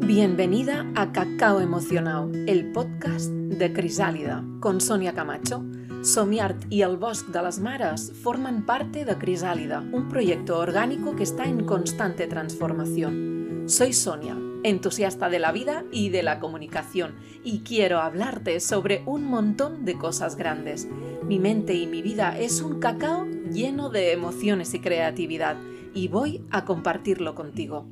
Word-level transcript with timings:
Bienvenida 0.00 0.86
a 0.94 1.12
Cacao 1.12 1.60
Emocionado, 1.60 2.30
el 2.46 2.72
podcast 2.72 3.30
de 3.30 3.72
Crisàlida, 3.72 4.42
con 4.60 4.80
Sonia 4.80 5.12
Camacho. 5.12 5.64
Somiart 6.02 6.64
y 6.70 6.82
el 6.82 6.96
Bosc 6.96 7.26
de 7.28 7.42
las 7.42 7.58
Mares 7.58 8.12
forman 8.22 8.64
parte 8.64 9.04
de 9.04 9.18
Crisálida, 9.18 9.80
un 9.92 10.08
proyecto 10.08 10.58
orgánico 10.58 11.16
que 11.16 11.24
está 11.24 11.44
en 11.44 11.64
constante 11.64 12.26
transformación. 12.26 13.64
Soy 13.66 13.92
Sonia, 13.92 14.36
entusiasta 14.62 15.28
de 15.28 15.40
la 15.40 15.52
vida 15.52 15.84
y 15.92 16.08
de 16.10 16.22
la 16.22 16.38
comunicación, 16.38 17.16
y 17.44 17.60
quiero 17.60 17.98
hablarte 17.98 18.60
sobre 18.60 19.02
un 19.04 19.24
montón 19.24 19.84
de 19.84 19.98
cosas 19.98 20.36
grandes. 20.36 20.88
Mi 21.24 21.38
mente 21.38 21.74
y 21.74 21.86
mi 21.86 22.02
vida 22.02 22.38
es 22.38 22.62
un 22.62 22.80
cacao 22.80 23.26
lleno 23.50 23.90
de 23.90 24.12
emociones 24.12 24.72
y 24.74 24.80
creatividad, 24.80 25.56
y 25.92 26.08
voy 26.08 26.44
a 26.50 26.64
compartirlo 26.64 27.34
contigo. 27.34 27.86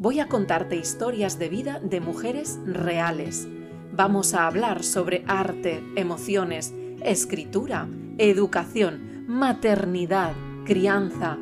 Voy 0.00 0.18
a 0.18 0.28
contarte 0.28 0.76
historias 0.76 1.38
de 1.38 1.50
vida 1.50 1.78
de 1.78 2.00
mujeres 2.00 2.58
reales. 2.64 3.46
Vamos 3.92 4.32
a 4.32 4.46
hablar 4.46 4.82
sobre 4.82 5.22
arte, 5.26 5.84
emociones, 5.94 6.72
escritura, 7.04 7.86
educación, 8.16 9.26
maternidad, 9.26 10.32
crianza, 10.64 11.36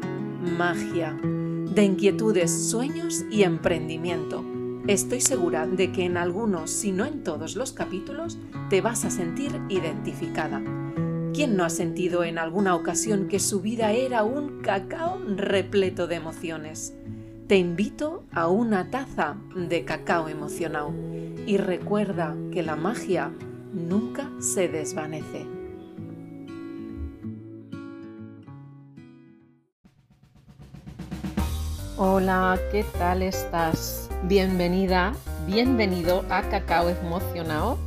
magia, 0.58 1.16
de 1.22 1.84
inquietudes, 1.84 2.50
sueños 2.50 3.24
y 3.30 3.44
emprendimiento. 3.44 4.44
Estoy 4.88 5.20
segura 5.20 5.68
de 5.68 5.92
que 5.92 6.04
en 6.04 6.16
algunos, 6.16 6.72
si 6.72 6.90
no 6.90 7.06
en 7.06 7.22
todos 7.22 7.54
los 7.54 7.70
capítulos, 7.70 8.38
te 8.70 8.80
vas 8.80 9.04
a 9.04 9.10
sentir 9.10 9.52
identificada. 9.68 10.60
¿Quién 11.32 11.54
no 11.54 11.64
ha 11.64 11.70
sentido 11.70 12.24
en 12.24 12.38
alguna 12.38 12.74
ocasión 12.74 13.28
que 13.28 13.38
su 13.38 13.60
vida 13.60 13.92
era 13.92 14.24
un 14.24 14.62
cacao 14.62 15.16
repleto 15.36 16.08
de 16.08 16.16
emociones? 16.16 16.92
Te 17.48 17.56
invito 17.56 18.24
a 18.30 18.48
una 18.48 18.90
taza 18.90 19.38
de 19.56 19.86
cacao 19.86 20.28
emocionado 20.28 20.92
y 21.46 21.56
recuerda 21.56 22.36
que 22.52 22.62
la 22.62 22.76
magia 22.76 23.32
nunca 23.72 24.30
se 24.38 24.68
desvanece. 24.68 25.46
Hola, 31.96 32.58
¿qué 32.70 32.84
tal 32.98 33.22
estás? 33.22 34.10
Bienvenida, 34.24 35.14
bienvenido 35.46 36.26
a 36.28 36.42
Cacao 36.50 36.90
Emocionado, 36.90 37.78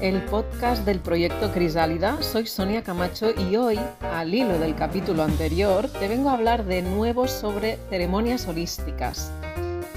el 0.00 0.24
podcast 0.24 0.86
del 0.86 0.98
proyecto 0.98 1.52
Crisálida. 1.52 2.22
Soy 2.22 2.46
Sonia 2.46 2.82
Camacho 2.82 3.32
y 3.38 3.56
hoy, 3.56 3.78
al 4.00 4.32
hilo 4.32 4.58
del 4.58 4.74
capítulo 4.74 5.22
anterior, 5.22 5.90
te 5.90 6.08
vengo 6.08 6.30
a 6.30 6.34
hablar 6.34 6.64
de 6.64 6.80
nuevo 6.80 7.28
sobre 7.28 7.76
ceremonias 7.90 8.48
holísticas. 8.48 9.30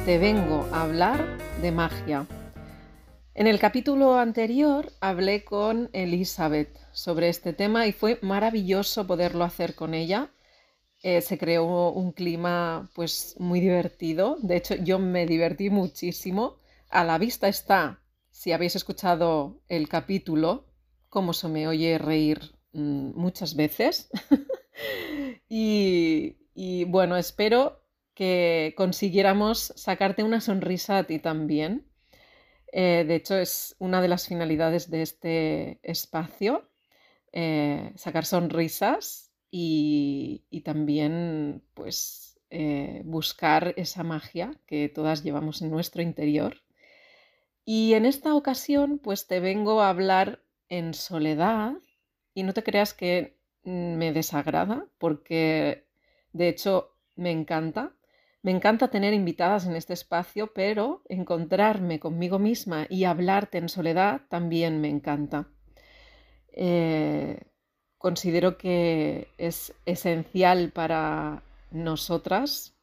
Te 0.05 0.17
vengo 0.17 0.67
a 0.73 0.81
hablar 0.81 1.37
de 1.61 1.71
magia. 1.71 2.27
En 3.33 3.47
el 3.47 3.59
capítulo 3.59 4.17
anterior 4.19 4.91
hablé 4.99 5.45
con 5.45 5.89
Elizabeth 5.93 6.77
sobre 6.91 7.29
este 7.29 7.53
tema 7.53 7.87
y 7.87 7.93
fue 7.93 8.19
maravilloso 8.21 9.07
poderlo 9.07 9.45
hacer 9.45 9.73
con 9.73 9.93
ella. 9.93 10.31
Eh, 11.01 11.21
se 11.21 11.37
creó 11.37 11.91
un 11.91 12.11
clima 12.11 12.89
pues 12.93 13.35
muy 13.39 13.61
divertido. 13.61 14.35
De 14.41 14.57
hecho, 14.57 14.75
yo 14.75 14.99
me 14.99 15.25
divertí 15.25 15.69
muchísimo. 15.69 16.57
A 16.89 17.05
la 17.05 17.17
vista 17.17 17.47
está, 17.47 18.02
si 18.33 18.51
habéis 18.51 18.75
escuchado 18.75 19.61
el 19.69 19.87
capítulo, 19.87 20.67
cómo 21.07 21.31
se 21.31 21.47
me 21.47 21.69
oye 21.69 21.97
reír 21.97 22.41
mm, 22.73 23.11
muchas 23.15 23.55
veces. 23.55 24.09
y, 25.47 26.35
y 26.53 26.83
bueno, 26.83 27.15
espero 27.15 27.81
que 28.13 28.73
consiguiéramos 28.75 29.71
sacarte 29.77 30.23
una 30.23 30.41
sonrisa 30.41 30.97
a 30.97 31.03
ti 31.05 31.19
también 31.19 31.87
eh, 32.73 33.05
de 33.07 33.15
hecho, 33.15 33.37
es 33.37 33.75
una 33.77 34.01
de 34.01 34.07
las 34.07 34.27
finalidades 34.27 34.89
de 34.89 35.03
este 35.03 35.79
espacio, 35.83 36.67
eh, 37.31 37.93
sacar 37.95 38.25
sonrisas 38.25 39.31
y, 39.51 40.43
también 40.65 41.63
pues, 41.75 42.39
eh, 42.49 43.03
buscar 43.05 43.75
esa 43.77 44.03
magia 44.03 44.59
que 44.65 44.89
todas 44.89 45.23
llevamos 45.23 45.61
en 45.61 45.69
nuestro 45.69 46.01
interior. 46.01 46.63
Y 47.65 47.93
en 47.93 48.05
esta 48.05 48.35
ocasión, 48.35 48.99
pues 48.99 49.27
te 49.27 49.39
vengo 49.39 49.81
a 49.81 49.89
hablar 49.89 50.43
en 50.69 50.93
soledad 50.93 51.73
y 52.33 52.43
no 52.43 52.53
te 52.53 52.63
creas 52.63 52.93
que 52.93 53.37
me 53.63 54.11
desagrada, 54.11 54.87
porque 54.97 55.87
de 56.33 56.49
hecho 56.49 56.97
me 57.15 57.31
encanta 57.31 57.93
me 58.43 58.51
encanta 58.51 58.89
tener 58.89 59.13
invitadas 59.13 59.65
en 59.65 59.75
este 59.77 59.93
espacio, 59.93 60.51
pero 60.53 61.01
encontrarme 61.07 62.01
conmigo 62.01 62.39
misma 62.39 62.87
y 62.89 63.05
hablarte 63.05 63.57
en 63.57 63.69
soledad 63.69 64.21
también 64.29 64.81
me 64.81 64.89
encanta. 64.89 65.47
Eh, 66.51 67.39
considero 67.97 68.57
que 68.57 69.29
es 69.37 69.73
esencial 69.85 70.73
para 70.73 71.41
nosotras 71.71 72.75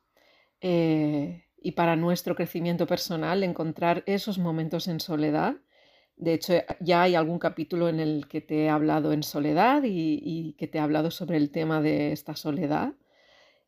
eh, 0.62 1.44
y 1.60 1.72
para 1.72 1.96
nuestro 1.96 2.34
crecimiento 2.34 2.86
personal 2.86 3.42
encontrar 3.42 4.02
esos 4.06 4.38
momentos 4.38 4.88
en 4.88 5.00
soledad. 5.00 5.56
De 6.16 6.34
hecho, 6.34 6.54
ya 6.80 7.02
hay 7.02 7.14
algún 7.14 7.38
capítulo 7.38 7.88
en 7.88 8.00
el 8.00 8.28
que 8.28 8.40
te 8.40 8.64
he 8.64 8.70
hablado 8.70 9.12
en 9.12 9.22
soledad 9.22 9.82
y 9.84 10.54
que 10.58 10.66
te 10.66 10.78
he 10.78 10.80
hablado 10.80 11.10
sobre 11.10 11.36
el 11.36 11.50
tema 11.50 11.80
de 11.80 12.12
esta 12.12 12.36
soledad. 12.36 12.94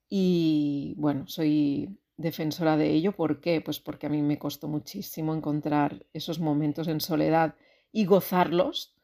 Y 0.08 0.94
bueno, 0.98 1.26
soy 1.26 1.98
defensora 2.18 2.76
de 2.76 2.90
ello. 2.90 3.12
¿Por 3.12 3.40
qué? 3.40 3.62
Pues 3.62 3.80
porque 3.80 4.06
a 4.06 4.10
mí 4.10 4.20
me 4.20 4.38
costó 4.38 4.68
muchísimo 4.68 5.34
encontrar 5.34 6.04
esos 6.12 6.38
momentos 6.38 6.88
en 6.88 7.00
soledad 7.00 7.54
y 7.92 8.04
gozarlos. 8.04 8.94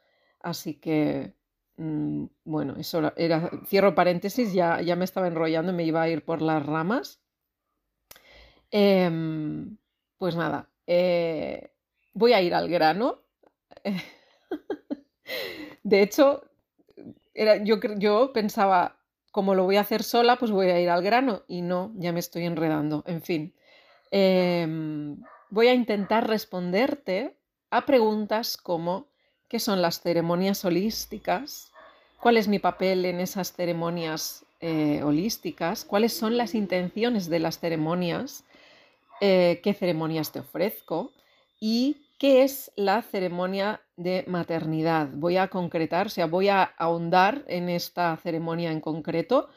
Así 0.40 0.74
que, 0.74 1.34
mm, 1.76 2.26
bueno, 2.44 2.76
eso 2.76 3.12
era, 3.16 3.50
cierro 3.66 3.94
paréntesis, 3.94 4.52
ya, 4.52 4.82
ya 4.82 4.96
me 4.96 5.04
estaba 5.04 5.28
enrollando 5.28 5.72
y 5.72 5.76
me 5.76 5.84
iba 5.84 6.02
a 6.02 6.08
ir 6.10 6.24
por 6.24 6.42
las 6.42 6.64
ramas. 6.64 7.22
Em, 8.70 9.76
pues 10.18 10.36
nada, 10.36 10.68
eh, 10.86 11.70
voy 12.12 12.32
a 12.32 12.42
ir 12.42 12.54
al 12.54 12.68
grano. 12.68 13.22
de 15.82 16.02
hecho, 16.02 16.42
era, 17.34 17.62
yo, 17.62 17.76
yo 17.96 18.32
pensaba, 18.32 18.96
como 19.30 19.54
lo 19.54 19.64
voy 19.64 19.76
a 19.76 19.82
hacer 19.82 20.02
sola, 20.02 20.36
pues 20.36 20.50
voy 20.50 20.68
a 20.68 20.80
ir 20.80 20.90
al 20.90 21.02
grano 21.02 21.44
y 21.48 21.62
no, 21.62 21.92
ya 21.96 22.12
me 22.12 22.20
estoy 22.20 22.44
enredando. 22.44 23.04
En 23.06 23.22
fin, 23.22 23.54
em, 24.10 25.16
voy 25.50 25.68
a 25.68 25.74
intentar 25.74 26.26
responderte 26.28 27.36
a 27.70 27.86
preguntas 27.86 28.56
como 28.56 29.06
¿qué 29.48 29.58
son 29.58 29.82
las 29.82 30.00
ceremonias 30.00 30.64
holísticas? 30.64 31.72
¿Cuál 32.20 32.36
es 32.36 32.48
mi 32.48 32.58
papel 32.58 33.04
en 33.04 33.20
esas 33.20 33.52
ceremonias 33.52 34.44
eh, 34.60 35.02
holísticas? 35.02 35.84
¿Cuáles 35.84 36.12
son 36.12 36.36
las 36.36 36.54
intenciones 36.54 37.28
de 37.30 37.38
las 37.38 37.58
ceremonias? 37.58 38.44
Eh, 39.20 39.60
¿Qué 39.62 39.74
ceremonias 39.74 40.32
te 40.32 40.40
ofrezco? 40.40 41.12
¿Y 41.60 42.08
qué 42.18 42.42
es 42.42 42.72
la 42.76 43.00
ceremonia 43.02 43.80
de 43.96 44.24
maternidad. 44.26 45.08
Voy 45.12 45.36
a 45.36 45.48
concretar, 45.48 46.06
o 46.06 46.10
sea, 46.10 46.26
voy 46.26 46.48
a 46.48 46.62
ahondar 46.62 47.44
en 47.48 47.68
esta 47.68 48.16
ceremonia 48.16 48.72
en 48.72 48.80
concreto 48.80 49.48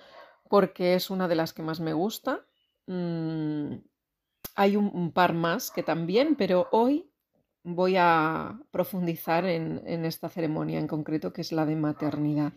porque 0.50 0.96
es 0.96 1.10
una 1.10 1.28
de 1.28 1.36
las 1.36 1.54
que 1.54 1.64
más 1.64 1.80
me 1.80 1.94
gusta. 1.94 2.46
Mm, 2.88 3.76
hay 4.56 4.76
un, 4.76 5.12
par 5.12 5.34
más 5.34 5.72
que 5.72 5.84
también, 5.84 6.36
pero 6.36 6.68
hoy 6.72 7.10
voy 7.64 7.96
a 7.98 8.60
profundizar 8.72 9.46
en, 9.46 10.06
esta 10.06 10.30
ceremonia 10.30 10.80
en 10.80 10.88
concreto 10.88 11.32
que 11.34 11.42
es 11.42 11.52
la 11.52 11.66
de 11.66 11.76
maternidad. 11.76 12.54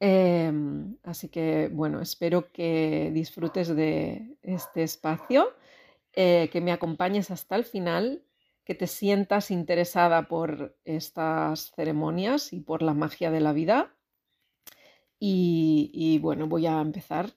Em, 0.00 0.96
así 1.02 1.28
que 1.28 1.68
bueno, 1.72 2.00
espero 2.00 2.50
que 2.50 3.10
disfrutes 3.12 3.68
de 3.68 4.36
este 4.42 4.82
espacio, 4.82 5.52
eh, 6.14 6.48
que 6.52 6.60
me 6.60 6.72
acompañes 6.72 7.30
hasta 7.30 7.56
el 7.56 7.64
final 7.64 8.24
que 8.64 8.74
te 8.74 8.86
sientas 8.86 9.50
interesada 9.50 10.28
por 10.28 10.76
estas 10.84 11.72
ceremonias 11.72 12.52
y 12.52 12.60
por 12.60 12.82
la 12.82 12.94
magia 12.94 13.30
de 13.30 13.40
la 13.40 13.52
vida. 13.52 13.96
Y, 15.18 16.18
bueno, 16.20 16.46
voy 16.46 16.66
a 16.66 16.80
empezar. 16.80 17.30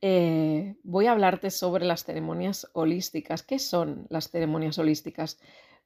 Eh, 0.00 0.76
voy 0.82 1.06
a 1.06 1.12
hablarte 1.12 1.50
sobre 1.50 1.84
las 1.84 2.04
ceremonias 2.04 2.68
holísticas. 2.72 3.42
¿Qué 3.42 3.58
son 3.58 4.06
las 4.08 4.30
ceremonias 4.30 4.78
holísticas? 4.78 5.38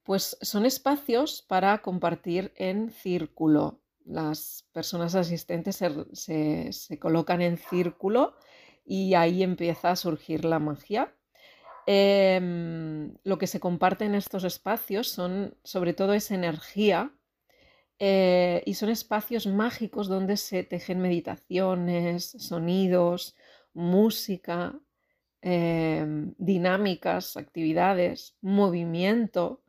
Pues 0.05 0.37
son 0.41 0.67
espacios 0.67 1.43
para 1.43 1.79
compartir 1.83 2.53
en 2.56 2.91
círculo. 2.91 3.81
Las 4.05 4.69
personas 4.73 5.15
asistentes 5.15 5.77
se 5.77 6.99
colocan 6.99 7.41
en 7.41 7.56
círculo 7.56 8.35
y 8.85 9.15
ahí 9.15 9.43
empieza 9.43 9.91
a 9.91 9.97
surgir 9.97 10.45
la 10.45 10.59
magia. 10.59 11.15
Em, 11.87 13.14
lo 13.25 13.38
que 13.38 13.49
se 13.49 13.58
comparte 13.58 14.05
en 14.05 14.14
estos 14.14 14.44
espacios 14.44 15.08
son 15.08 15.56
sobre 15.64 15.94
todo 15.94 16.14
esa 16.14 16.34
energía 16.34 17.12
eh, 17.99 18.62
y 18.67 18.75
son 18.75 18.88
espacios 18.90 19.46
mágicos 19.46 20.08
donde 20.08 20.37
se 20.37 20.62
tejen 20.62 21.00
meditaciones, 21.00 22.31
sonidos, 22.38 23.37
música, 23.75 24.79
em, 25.40 26.34
dinámicas, 26.38 27.37
actividades, 27.37 28.37
movimiento, 28.43 29.62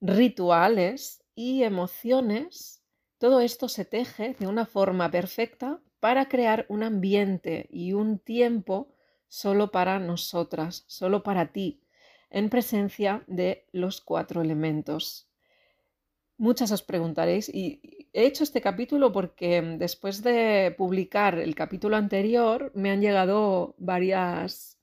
rituales 0.00 1.24
y 1.34 1.62
emociones, 1.64 2.82
todo 3.18 3.40
esto 3.40 3.68
se 3.68 3.84
teje 3.84 4.34
de 4.38 4.46
una 4.46 4.66
forma 4.66 5.10
perfecta 5.10 5.80
para 6.00 6.28
crear 6.28 6.66
un 6.68 6.82
ambiente 6.82 7.66
y 7.70 7.92
un 7.92 8.18
tiempo 8.18 8.95
solo 9.28 9.70
para 9.70 9.98
nosotras, 9.98 10.84
solo 10.86 11.22
para 11.22 11.52
ti, 11.52 11.80
en 12.30 12.48
presencia 12.48 13.22
de 13.26 13.66
los 13.72 14.00
cuatro 14.00 14.42
elementos. 14.42 15.28
Muchas 16.38 16.70
os 16.70 16.82
preguntaréis, 16.82 17.48
y 17.48 17.80
he 18.12 18.26
hecho 18.26 18.44
este 18.44 18.60
capítulo 18.60 19.12
porque 19.12 19.62
después 19.78 20.22
de 20.22 20.74
publicar 20.76 21.38
el 21.38 21.54
capítulo 21.54 21.96
anterior 21.96 22.72
me 22.74 22.90
han 22.90 23.00
llegado 23.00 23.74
varias 23.78 24.78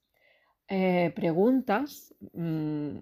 eh, 0.68 1.12
preguntas 1.16 2.16
mm, 2.34 2.98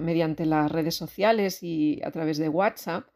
mediante 0.00 0.46
las 0.46 0.70
redes 0.70 0.94
sociales 0.94 1.62
y 1.62 2.00
a 2.04 2.10
través 2.12 2.38
de 2.38 2.48
WhatsApp. 2.48 3.08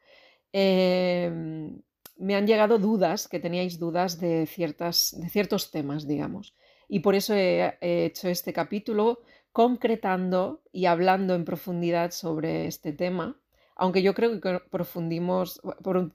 Em, 0.53 1.81
me 2.17 2.35
han 2.35 2.47
llegado 2.47 2.79
dudas, 2.79 3.29
que 3.29 3.39
teníais 3.39 3.79
dudas 3.79 4.19
de, 4.19 4.47
ciertas, 4.47 5.15
de 5.17 5.29
ciertos 5.29 5.71
temas, 5.71 6.07
digamos. 6.09 6.55
Y 6.89 7.01
por 7.01 7.15
eso 7.15 7.35
he, 7.35 7.77
hecho 7.81 8.29
este 8.29 8.53
capítulo 8.53 9.21
concretando 9.53 10.63
y 10.73 10.87
hablando 10.87 11.35
en 11.35 11.45
profundidad 11.45 12.11
sobre 12.13 12.67
este 12.67 12.93
tema, 12.93 13.37
aunque 13.77 14.03
yo 14.03 14.15
creo 14.15 14.41
que 14.41 14.61
profundimos, 14.71 15.61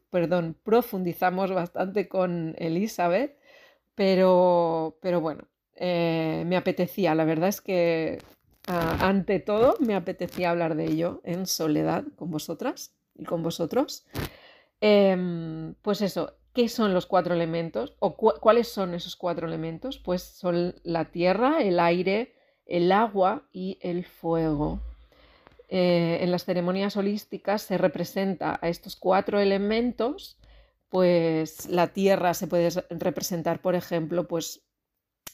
perdón, 0.10 0.58
profundizamos 0.64 1.52
bastante 1.52 2.08
con 2.08 2.56
Elizabeth, 2.58 3.38
pero, 3.96 4.98
pero 5.02 5.22
bueno, 5.22 5.48
eh, 5.76 6.44
me 6.46 6.58
apetecía, 6.58 7.16
la 7.16 7.26
verdad 7.26 7.50
es 7.50 7.62
que 7.62 8.20
ante 8.68 9.40
todo 9.40 9.76
me 9.80 9.96
apetecía 9.96 10.52
hablar 10.52 10.76
de 10.76 10.86
ello 10.86 11.22
en 11.24 11.46
soledad 11.48 12.06
con 12.16 12.32
vosotras 12.32 12.94
y 13.16 13.26
con 13.26 13.44
vosotros. 13.44 14.06
Em, 14.80 15.76
pues 15.82 16.02
eso, 16.02 16.34
¿Qué 16.54 16.70
son 16.70 16.94
los 16.94 17.08
cuatro 17.08 17.34
elementos? 17.34 17.96
¿O 18.00 18.16
cuáles 18.16 18.68
son 18.68 18.94
esos 18.94 19.16
cuatro 19.16 19.48
elementos? 19.48 19.98
Pues 19.98 20.22
son 20.22 20.76
la 20.84 21.06
tierra, 21.06 21.64
el 21.64 21.80
aire, 21.80 22.36
el 22.68 22.92
agua 22.92 23.48
y 23.52 23.80
el 23.82 24.06
fuego. 24.06 24.80
Eh, 25.70 26.20
en 26.22 26.32
las 26.32 26.46
ceremonias 26.46 26.96
holísticas 26.96 27.64
se 27.64 27.80
representa 27.80 28.60
a 28.62 28.70
estos 28.70 28.96
cuatro 28.96 29.40
elementos, 29.40 30.38
pues 30.90 31.68
la 31.68 31.88
tierra 31.88 32.36
se 32.36 32.46
puede 32.46 32.70
representar, 32.92 33.60
por 33.60 33.74
ejemplo, 33.74 34.28
pues 34.28 34.62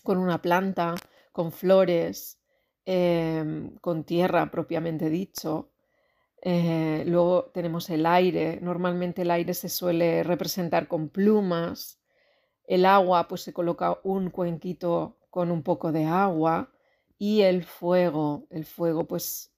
con 0.04 0.18
una 0.18 0.42
planta, 0.42 0.96
con 1.34 1.52
flores, 1.52 2.40
em, 2.86 3.76
con 3.82 4.06
tierra 4.06 4.50
propiamente 4.52 5.10
dicho, 5.10 5.70
eh, 6.42 7.04
luego 7.06 7.52
tenemos 7.54 7.90
el 7.90 8.06
aire. 8.06 8.60
Normalmente 8.62 9.24
el 9.24 9.32
aire 9.32 9.54
se 9.54 9.70
suele 9.70 10.24
representar 10.24 10.88
con 10.88 11.10
plumas. 11.10 12.00
El 12.66 12.86
agua, 12.86 13.28
pues 13.28 13.42
se 13.42 13.54
coloca 13.54 14.00
un 14.04 14.30
cuenquito 14.30 15.18
con 15.30 15.52
un 15.52 15.64
poco 15.64 15.92
de 15.92 16.06
agua. 16.06 16.72
Y 17.18 17.42
el 17.42 17.64
fuego, 17.64 18.48
el 18.50 18.66
fuego, 18.66 19.06
pues 19.06 19.54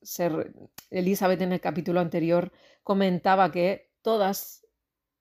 Elizabeth 0.90 1.42
en 1.42 1.54
el 1.54 1.62
capítulo 1.62 2.00
anterior 2.00 2.52
comentaba 2.84 3.52
que 3.52 3.92
todas 4.02 4.62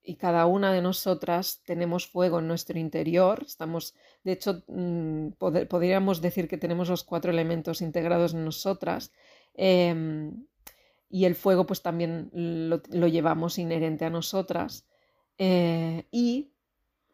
y 0.03 0.17
cada 0.17 0.47
una 0.47 0.73
de 0.73 0.81
nosotras 0.81 1.63
tenemos 1.67 2.07
fuego 2.07 2.39
en 2.39 2.49
nuestro 2.49 2.79
interior. 2.79 3.43
Estamos, 3.47 3.95
de 4.25 4.33
hecho, 4.33 4.63
mm, 4.69 5.33
podríamos 5.69 6.23
decir 6.23 6.49
que 6.49 6.57
tenemos 6.57 6.89
los 6.89 7.05
cuatro 7.05 7.31
elementos 7.31 7.83
integrados 7.83 8.33
en 8.33 8.45
nosotras. 8.45 9.13
Em, 9.55 10.47
y 11.11 11.25
el 11.25 11.35
fuego 11.35 11.67
pues 11.67 11.83
también 11.83 12.31
lo, 12.33 13.07
llevamos 13.09 13.59
inherente 13.59 14.05
a 14.05 14.11
nosotras 14.11 14.87
eh, 15.39 16.07
y 16.11 16.53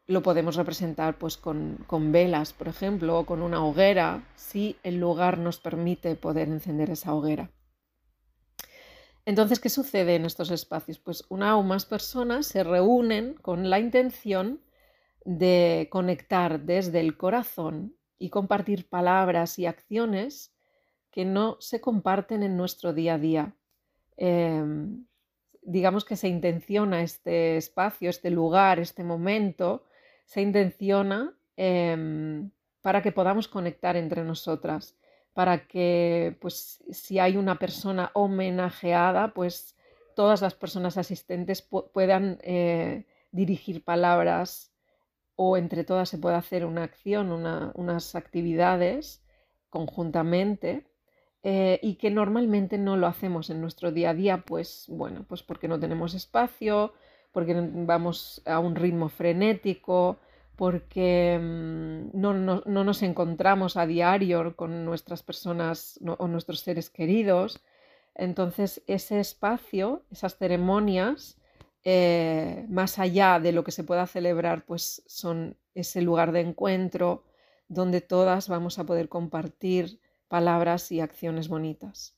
lo 0.07 0.23
podemos 0.23 0.55
representar 0.57 1.19
pues 1.19 1.37
con, 1.37 1.85
con, 1.87 2.13
velas, 2.13 2.53
por 2.53 2.69
ejemplo, 2.69 3.19
o 3.19 3.27
con 3.27 3.43
una 3.43 3.65
hoguera, 3.65 4.29
si 4.37 4.77
el 4.85 5.01
lugar 5.01 5.39
nos 5.39 5.59
permite 5.59 6.15
poder 6.15 6.49
encender 6.49 6.91
esa 6.91 7.15
hoguera. 7.15 7.51
Entonces, 9.25 9.59
¿qué 9.59 9.69
sucede 9.69 10.15
en 10.15 10.25
estos 10.25 10.53
espacios? 10.53 11.01
Pues 11.01 11.25
una 11.29 11.57
o 11.57 11.65
más 11.65 11.87
personas 11.87 12.47
se 12.47 12.63
reúnen 12.63 13.35
con 13.35 13.71
la 13.71 13.81
intención 13.81 14.61
de 15.25 15.89
conectar 15.91 16.61
desde 16.61 17.01
el 17.01 17.17
corazón 17.17 17.97
y 18.19 18.31
compartir 18.31 18.89
palabras 18.89 19.59
y 19.59 19.67
acciones 19.67 20.55
que 21.11 21.25
no 21.25 21.57
se 21.61 21.81
comparten 21.81 22.45
en 22.45 22.57
nuestro 22.57 22.93
día 22.93 23.15
a 23.15 23.19
día, 23.19 23.57
Em, 24.17 25.05
digamos 25.63 26.05
que 26.05 26.17
se 26.17 26.29
intenciona 26.29 27.03
este 27.03 27.57
espacio, 27.57 28.09
este 28.11 28.31
lugar, 28.31 28.79
este 28.79 29.05
momento, 29.05 29.85
se 30.25 30.41
intenciona 30.41 31.37
em, 31.57 32.51
para 32.83 33.03
que 33.03 33.13
podamos 33.13 33.49
conectar 33.49 33.97
entre 33.97 34.23
nosotras, 34.25 34.97
para 35.35 35.67
que 35.67 36.37
pues 36.41 36.83
si 36.91 37.19
hay 37.19 37.37
una 37.37 37.59
persona 37.59 38.11
homenajeada, 38.15 39.35
pues 39.35 39.77
todas 40.15 40.41
las 40.41 40.55
personas 40.55 40.97
asistentes 40.97 41.63
puedan 41.63 42.39
eh, 42.43 43.05
dirigir 43.33 43.85
palabras 43.85 44.73
o 45.35 45.57
entre 45.59 45.85
todas 45.85 46.09
se 46.09 46.19
pueda 46.19 46.39
hacer 46.39 46.65
una 46.65 46.85
acción, 46.85 47.31
unas 47.31 48.15
actividades 48.15 49.23
conjuntamente 49.69 50.87
eh, 51.49 51.79
y 51.81 51.95
que 51.95 52.11
normalmente 52.11 52.77
no 52.77 52.97
lo 52.97 53.07
hacemos 53.07 53.51
en 53.51 53.61
nuestro 53.61 53.93
día 53.93 54.11
a 54.11 54.15
día, 54.15 54.39
pues 54.39 54.87
bueno, 54.89 55.25
pues 55.29 55.45
porque 55.45 55.69
no 55.69 55.79
tenemos 55.79 56.13
espacio, 56.15 56.93
porque 57.31 57.55
vamos 57.55 58.43
a 58.47 58.59
un 58.59 58.75
ritmo 58.75 59.09
frenético, 59.09 60.19
porque 60.57 61.39
mm, 61.41 62.21
no, 62.21 62.35
nos 62.35 63.03
encontramos 63.05 63.77
a 63.77 63.87
diario 63.87 64.57
con 64.57 64.85
nuestras 64.85 65.23
personas 65.23 66.01
o 66.19 66.27
nuestros 66.27 66.59
seres 66.63 66.91
queridos. 66.91 67.61
Entonces, 68.17 68.83
ese 68.89 69.21
espacio, 69.21 70.03
esas 70.11 70.39
ceremonias, 70.39 71.39
eh, 71.85 72.67
más 72.69 72.99
allá 72.99 73.39
de 73.39 73.53
lo 73.53 73.63
que 73.63 73.71
se 73.71 73.85
pueda 73.85 74.09
celebrar, 74.09 74.65
pues 74.67 75.05
son 75.07 75.57
ese 75.77 76.03
lugar 76.03 76.33
de 76.33 76.41
encuentro 76.41 77.23
donde 77.69 78.01
todas 78.01 78.49
vamos 78.49 78.81
a 78.81 78.85
poder 78.85 79.09
compartir 79.09 80.01
palabras 80.29 80.91
y 80.93 81.01
acciones 81.01 81.49
bonitas. 81.49 82.17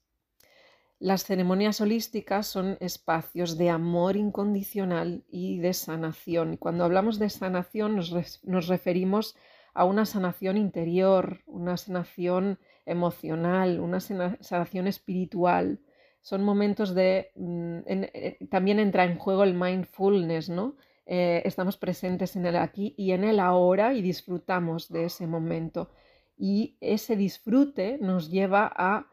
Las 1.00 1.24
ceremonias 1.24 1.80
holísticas 1.80 2.48
son 2.48 2.76
espacios 2.80 3.56
de 3.56 3.70
amor 3.70 4.16
incondicional 4.16 5.22
y 5.30 5.58
de 5.58 5.72
sanación. 5.72 6.56
Cuando 6.56 6.84
hablamos 6.84 7.20
de 7.20 7.30
sanación 7.30 7.94
nos, 7.94 8.68
referimos 8.68 9.36
a 9.74 9.84
una 9.84 10.06
sanación 10.06 10.56
interior, 10.56 11.40
una 11.46 11.76
sanación 11.76 12.58
emocional, 12.84 13.78
una 13.78 14.00
sanación 14.00 14.88
espiritual. 14.88 15.78
Son 16.20 16.42
momentos 16.42 16.96
de... 16.96 17.30
Mm, 17.36 17.78
eh, 17.86 18.38
también 18.50 18.80
entra 18.80 19.04
en 19.04 19.18
juego 19.18 19.44
el 19.44 19.54
mindfulness, 19.54 20.48
¿no? 20.48 20.74
Eh, 21.06 21.42
estamos 21.44 21.76
presentes 21.76 22.34
en 22.34 22.44
el 22.44 22.56
aquí 22.56 22.94
y 22.98 23.12
en 23.12 23.22
el 23.22 23.38
ahora 23.38 23.94
y 23.94 24.02
disfrutamos 24.02 24.88
de 24.88 25.04
ese 25.04 25.28
momento 25.28 25.90
y 26.38 26.76
ese 26.80 27.16
disfrute 27.16 27.98
nos 28.00 28.30
lleva 28.30 28.72
a 28.74 29.08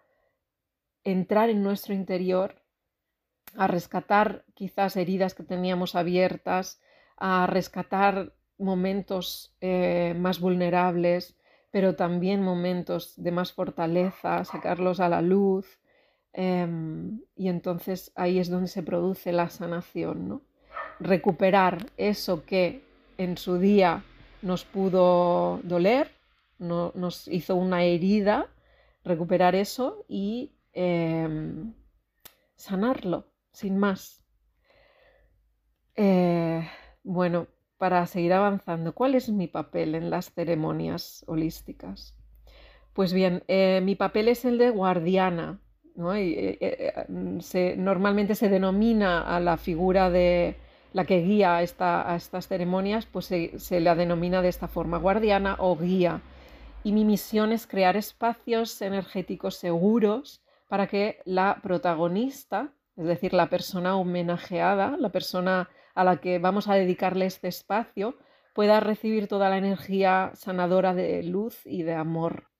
entrar 1.03 1.50
en 1.50 1.63
nuestro 1.63 1.94
interior, 1.94 2.62
a 3.58 3.67
rescatar 3.67 4.46
quizás 4.53 4.96
heridas 4.96 5.34
que 5.34 5.44
teníamos 5.44 5.96
abiertas, 5.96 6.82
a 7.17 7.48
rescatar 7.48 8.34
momentos 8.58 9.55
eh, 9.62 10.15
más 10.17 10.39
vulnerables, 10.39 11.36
pero 11.72 11.96
también 11.96 12.41
momentos 12.41 13.13
de 13.17 13.32
más 13.32 13.51
fortaleza, 13.53 14.46
sacarlos 14.46 15.00
a 15.00 15.10
la 15.10 15.22
luz. 15.22 15.79
Em, 16.32 17.22
y 17.36 17.48
entonces 17.50 18.12
ahí 18.15 18.39
es 18.39 18.50
donde 18.50 18.67
se 18.67 18.84
produce 18.84 19.32
la 19.32 19.50
sanación, 19.50 20.27
¿no? 20.27 20.41
Recuperar 21.00 21.88
eso 21.98 22.46
que 22.46 22.84
en 23.17 23.38
su 23.38 23.58
día 23.58 24.03
nos 24.41 24.63
pudo 24.63 25.60
doler 25.63 26.15
no, 26.60 26.92
nos 26.96 27.28
hizo 27.28 27.56
una 27.56 27.84
herida, 27.84 28.48
recuperar 29.04 29.56
eso 29.56 30.06
y 30.08 30.52
em, 30.74 31.74
sanarlo, 32.56 33.28
sin 33.52 33.78
más. 33.78 34.24
Eh, 35.96 36.68
bueno, 37.04 37.48
para 37.78 38.06
seguir 38.08 38.34
avanzando, 38.34 38.94
¿cuál 38.94 39.16
es 39.16 39.30
mi 39.30 39.48
papel 39.48 39.96
en 39.96 40.10
las 40.10 40.32
ceremonias 40.34 41.24
holísticas? 41.28 42.16
Pues 42.94 43.14
bien, 43.14 43.44
eh, 43.48 43.82
mi 43.84 43.96
papel 43.96 44.28
es 44.30 44.46
el 44.46 44.58
de 44.58 44.70
guardiana. 44.70 45.60
Eh, 45.98 47.76
normalmente 47.78 48.36
se 48.36 48.50
denomina 48.50 49.22
a 49.22 49.40
la 49.40 49.56
figura 49.58 50.10
de 50.10 50.56
la 50.92 51.06
que 51.06 51.22
guía 51.22 51.58
a, 51.58 51.64
estas 51.64 52.48
ceremonias, 52.48 53.06
pues 53.06 53.26
se, 53.26 53.60
se 53.60 53.80
la 53.82 53.96
denomina 53.96 54.42
de 54.42 54.50
esta 54.50 54.68
forma, 54.68 54.98
guardiana 54.98 55.56
o 55.60 55.78
guía 55.78 56.22
y 56.86 56.92
mi 56.92 57.04
misión 57.04 57.51
es 57.51 57.65
crear 57.65 57.98
espacios 57.98 58.80
energéticos 58.80 59.56
seguros 59.56 60.44
para 60.68 60.86
que 60.86 61.20
la 61.25 61.60
protagonista, 61.63 62.75
es 62.96 63.08
decir, 63.08 63.34
la 63.34 63.50
persona 63.50 63.98
homenajeada, 63.98 64.96
la 64.96 65.10
persona 65.12 65.68
a 65.96 66.04
la 66.04 66.22
que 66.22 66.38
vamos 66.38 66.68
a 66.68 66.75
dedicarle 66.75 67.25
este 67.25 67.48
espacio, 67.48 68.20
pueda 68.54 68.82
recibir 68.82 69.27
toda 69.27 69.50
la 69.50 69.58
energía 69.58 70.30
sanadora 70.36 70.94
de 70.94 71.24
luz 71.24 71.65
y 71.65 71.82
de 71.82 71.96
amor. 71.96 72.51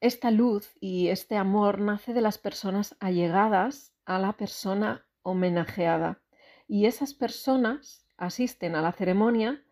Esta 0.00 0.30
luz 0.30 0.76
y 0.78 1.08
este 1.08 1.38
amor 1.38 1.80
nace 1.80 2.12
de 2.12 2.20
las 2.20 2.36
personas 2.36 2.94
allegadas 3.00 3.94
a 4.04 4.18
la 4.18 4.34
persona 4.34 5.06
homenajeada 5.22 6.20
y 6.68 6.84
esas 6.84 7.14
personas 7.14 8.04
asisten 8.18 8.76
a 8.76 8.82
la 8.82 8.92
ceremonia 8.92 9.64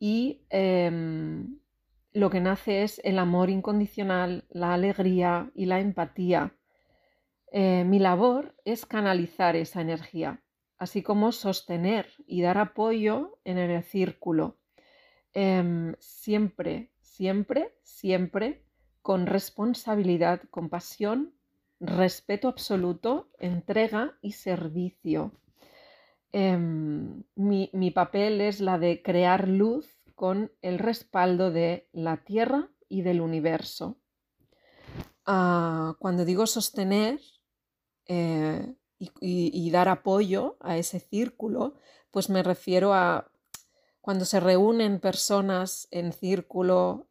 y 0.00 0.44
em, 0.50 1.60
lo 2.14 2.30
que 2.30 2.40
nace 2.40 2.84
es 2.84 3.00
el 3.04 3.18
amor 3.18 3.50
incondicional, 3.50 4.44
la 4.48 4.72
alegría 4.72 5.50
y 5.52 5.66
la 5.66 5.80
empatía. 5.80 6.56
Eh, 7.52 7.84
mi 7.84 7.98
labor 7.98 8.54
es 8.64 8.86
canalizar 8.86 9.56
esa 9.56 9.80
energía, 9.80 10.40
así 10.78 11.02
como 11.02 11.32
sostener 11.32 12.06
y 12.24 12.40
dar 12.40 12.58
apoyo 12.58 13.40
en 13.44 13.58
el 13.58 13.82
círculo. 13.82 14.58
Em, 15.32 15.96
siempre, 15.98 16.92
siempre, 17.00 17.74
siempre 17.82 18.64
con 19.02 19.26
responsabilidad, 19.26 20.40
compasión, 20.50 21.34
respeto 21.80 22.46
absoluto, 22.46 23.28
entrega 23.40 24.16
y 24.22 24.32
servicio. 24.32 25.32
Em, 26.30 27.24
mi 27.34 27.90
papel 27.90 28.40
es 28.40 28.60
la 28.60 28.78
de 28.78 29.02
crear 29.02 29.48
luz 29.48 30.03
con 30.14 30.52
el 30.62 30.78
respaldo 30.78 31.50
de 31.50 31.88
la 31.92 32.24
Tierra 32.24 32.70
y 32.88 33.02
del 33.02 33.20
universo. 33.20 33.98
Ah, 35.26 35.96
cuando 35.98 36.24
digo 36.24 36.46
sostener 36.46 37.20
eh, 38.06 38.74
y, 38.98 39.70
dar 39.70 39.88
apoyo 39.88 40.56
a 40.60 40.76
ese 40.76 41.00
círculo, 41.00 41.74
pues 42.10 42.28
me 42.30 42.42
refiero 42.42 42.94
a 42.94 43.30
cuando 44.00 44.26
se 44.26 44.38
reúnen 44.38 45.00
personas 45.00 45.88
en 45.90 46.12
círculo 46.12 47.06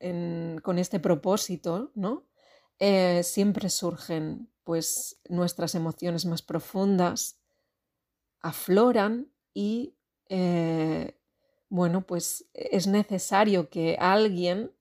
con 0.61 0.77
este 0.77 0.99
propósito, 0.99 1.91
¿no? 1.95 2.27
Eh, 2.79 3.23
siempre 3.23 3.69
surgen 3.69 4.49
pues 4.63 5.19
nuestras 5.27 5.75
emociones 5.75 6.25
más 6.25 6.41
profundas, 6.41 7.39
afloran 8.41 9.31
y 9.53 9.95
eh, 10.29 11.17
bueno, 11.73 12.05
pues 12.05 12.45
es 12.53 12.85
necesario 12.85 13.71
que 13.71 13.97
alguien 13.99 14.71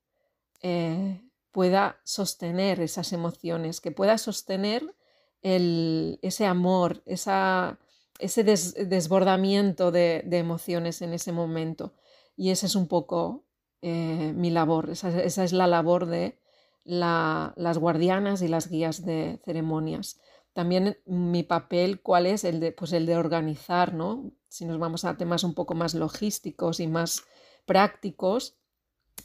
eh, 0.61 1.23
pueda 1.51 1.99
sostener 2.05 2.81
esas 2.81 3.15
emociones, 3.15 3.81
que 3.81 3.93
pueda 3.93 4.19
sostener 4.19 4.95
ese 5.41 6.45
amor, 6.45 7.03
ese 7.07 8.45
desbordamiento 8.45 9.91
de, 9.91 10.23
emociones 10.33 11.01
en 11.01 11.15
ese 11.15 11.33
momento. 11.33 11.95
Y 12.37 12.51
esa 12.51 12.67
es 12.67 12.75
un 12.75 12.89
poco 12.89 13.47
eh, 13.81 14.35
mi 14.37 14.51
labor, 14.51 14.91
esa, 14.91 15.19
es 15.23 15.53
la 15.55 15.67
labor 15.67 16.05
de 16.05 16.39
las 16.85 17.79
guardianas 17.79 18.43
y 18.43 18.49
las 18.49 18.69
guías 18.69 19.03
de 19.03 19.41
ceremonias. 19.47 20.21
También 20.53 20.99
mi 21.07 21.43
papel, 21.43 22.01
¿cuál 22.03 22.27
es? 22.27 22.45
El 22.45 22.61
de, 22.61 22.73
pues 22.73 22.93
el 22.93 23.07
de 23.07 23.17
organizar, 23.17 23.95
¿no? 23.95 24.33
si 24.53 24.67
nos 24.67 24.79
vamos 24.79 25.07
a 25.07 25.17
temas 25.17 25.45
un 25.45 25.55
poco 25.55 25.73
más 25.75 25.95
logísticos 25.95 26.79
y 26.79 26.87
más 26.87 27.25
prácticos, 27.65 28.59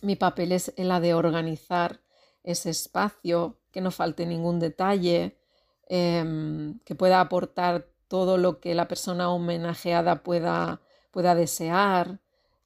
mi 0.02 0.16
papel 0.16 0.54
es 0.54 0.74
la 0.78 1.02
de 1.02 1.14
organizar 1.14 2.00
ese 2.44 2.70
espacio, 2.70 3.60
que 3.74 3.82
no 3.82 3.92
falte 3.92 4.26
ningún 4.26 4.60
detalle, 4.60 5.38
em, 5.90 6.80
que 6.86 6.96
pueda 6.96 7.20
aportar 7.20 7.90
todo 8.08 8.38
lo 8.38 8.62
que 8.62 8.74
la 8.74 8.88
persona 8.88 9.30
homenajeada 9.30 10.24
pueda, 10.24 10.82
pueda 11.12 11.36
desear, 11.36 12.22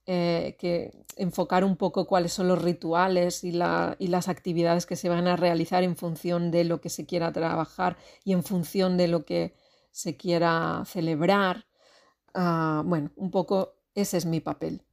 eh, 0.08 0.56
que 0.60 0.92
enfocar 1.16 1.64
un 1.64 1.78
poco 1.78 2.08
cuáles 2.08 2.34
son 2.34 2.48
los 2.48 2.62
rituales 2.62 3.44
y, 3.44 3.52
las 3.52 4.28
actividades 4.28 4.86
que 4.86 4.96
se 4.96 5.10
van 5.10 5.28
a 5.28 5.36
realizar 5.36 5.84
en 5.84 5.96
función 5.96 6.50
de 6.52 6.64
lo 6.64 6.82
que 6.82 6.90
se 6.90 7.06
quiera 7.06 7.32
trabajar 7.32 7.98
y 8.24 8.34
en 8.34 8.44
función 8.44 8.98
de 8.98 9.08
lo 9.08 9.26
que 9.26 9.54
se 9.92 10.18
quiera 10.18 10.84
celebrar. 10.86 11.68
Ah, 12.34 12.82
bueno, 12.86 13.12
un 13.16 13.30
poco 13.32 13.76
ese 13.94 14.18
es 14.18 14.26
mi 14.26 14.40
papel. 14.40 14.84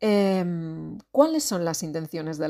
Em, 0.00 0.98
¿Cuáles 1.10 1.44
son 1.44 1.64
las 1.64 1.82
intenciones 1.82 2.38
de, 2.38 2.48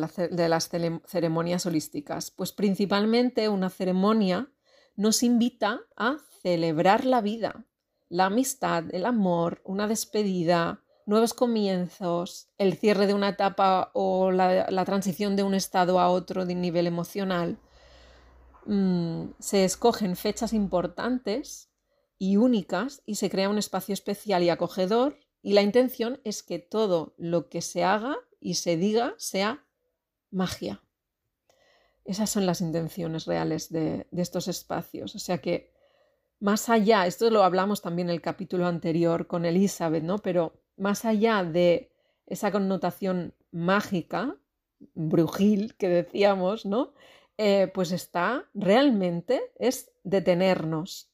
las 0.49 0.69
ceremonias 1.07 1.65
holísticas? 1.65 2.31
Pues 2.33 2.53
principalmente 2.53 3.49
una 3.49 3.71
ceremonia 3.71 4.51
nos 4.97 5.23
invita 5.23 5.81
a 5.97 6.19
celebrar 6.43 7.05
la 7.05 7.21
vida, 7.21 7.65
la 8.09 8.27
amistad, 8.27 8.85
el 8.93 9.07
amor, 9.07 9.63
una 9.65 9.87
despedida, 9.87 10.83
nuevos 11.07 11.35
comienzos, 11.35 12.49
el 12.59 12.77
cierre 12.77 13.07
de 13.07 13.15
una 13.15 13.31
etapa 13.31 13.91
o 13.95 14.33
la, 14.33 14.85
transición 14.85 15.37
de 15.37 15.45
un 15.45 15.55
estado 15.55 16.01
a 16.01 16.11
otro 16.11 16.45
de 16.45 16.55
nivel 16.55 16.87
emocional. 16.87 17.59
Mm, 18.67 19.29
se 19.39 19.65
escogen 19.65 20.17
fechas 20.17 20.53
importantes 20.53 21.71
y 22.19 22.37
únicas 22.37 23.03
y 23.07 23.15
se 23.15 23.31
crea 23.31 23.49
un 23.49 23.59
espacio 23.59 23.93
especial 23.93 24.43
y 24.43 24.51
acogedor 24.51 25.19
y 25.43 25.53
la 25.53 25.63
intención 25.63 26.21
es 26.25 26.43
que 26.43 26.59
todo 26.59 27.15
lo 27.17 27.49
que 27.49 27.63
se 27.63 27.85
haga 27.85 28.17
y 28.41 28.55
se 28.55 28.77
diga 28.77 29.15
sea 29.17 29.65
magia. 30.33 30.83
Esas 32.05 32.31
son 32.31 32.47
las 32.47 32.61
intenciones 32.61 33.27
reales 33.27 33.71
de, 33.71 34.09
estos 34.13 34.49
espacios. 34.49 35.15
O 35.15 35.19
sea 35.21 35.39
que 35.39 35.73
más 36.41 36.69
allá, 36.69 37.07
esto 37.07 37.31
lo 37.31 37.45
hablamos 37.45 37.81
también 37.81 38.09
en 38.09 38.15
el 38.15 38.21
capítulo 38.21 38.67
anterior 38.67 39.29
con 39.29 39.45
Elizabeth, 39.45 40.03
¿no? 40.03 40.19
Pero 40.19 40.66
más 40.77 41.05
allá 41.05 41.45
de 41.45 41.91
esa 42.27 42.51
connotación 42.51 43.35
mágica, 43.51 44.37
brujil 44.95 45.75
que 45.77 45.89
decíamos, 45.89 46.67
¿no? 46.67 46.93
Eh, 47.39 47.71
pues 47.75 47.93
está 47.93 48.49
realmente 48.55 49.53
es 49.59 49.91
detenernos, 50.05 51.11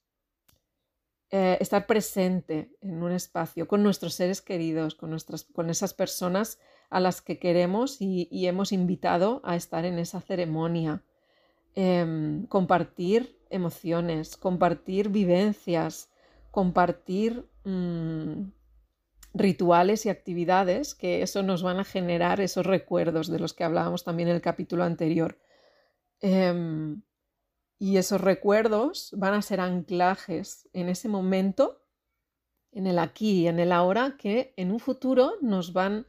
eh, 1.31 1.57
estar 1.61 1.87
presente 1.87 2.71
en 2.81 3.02
un 3.02 3.11
espacio 3.11 3.66
con 3.66 3.83
nuestros 3.83 4.14
seres 4.14 4.40
queridos, 4.40 4.95
con, 4.95 5.11
nuestras, 5.11 5.45
con 5.45 5.69
esas 5.69 5.95
personas 5.95 6.61
a 6.90 7.00
las 7.00 7.23
que 7.23 7.38
queremos 7.38 7.97
y, 8.00 8.28
hemos 8.47 8.71
invitado 8.71 9.40
a 9.45 9.57
estar 9.57 9.85
en 9.85 9.99
esa 9.99 10.21
ceremonia. 10.21 11.02
Em, 11.75 12.47
compartir 12.47 13.38
emociones, 13.49 14.37
compartir 14.37 15.09
vivencias, 15.09 16.11
compartir 16.50 17.47
mm, 17.64 18.42
rituales 19.35 20.05
y 20.07 20.11
actividades 20.11 20.95
que 20.95 21.23
eso 21.23 21.43
nos 21.43 21.62
van 21.62 21.79
a 21.79 21.85
generar 21.85 22.41
esos 22.41 22.67
recuerdos 22.67 23.29
de 23.29 23.39
los 23.39 23.55
que 23.55 23.65
hablábamos 23.65 24.05
también 24.05 24.29
en 24.29 24.37
el 24.37 24.43
capítulo 24.43 24.85
anterior. 24.85 25.39
Em, 26.21 27.03
y 27.79 27.97
esos 27.97 28.21
recuerdos 28.21 29.12
van 29.17 29.35
a 29.35 29.43
ser 29.43 29.61
anclajes 29.61 30.69
en 30.73 30.89
ese 30.89 31.09
momento, 31.09 31.83
en 32.71 32.87
el 32.87 32.99
aquí 32.99 33.43
y 33.43 33.49
en 33.49 33.59
el 33.59 33.73
ahora, 33.73 34.17
que 34.17 34.55
en 34.57 34.71
un 34.71 34.79
futuro 34.79 35.35
nos 35.41 35.73
van 35.73 36.07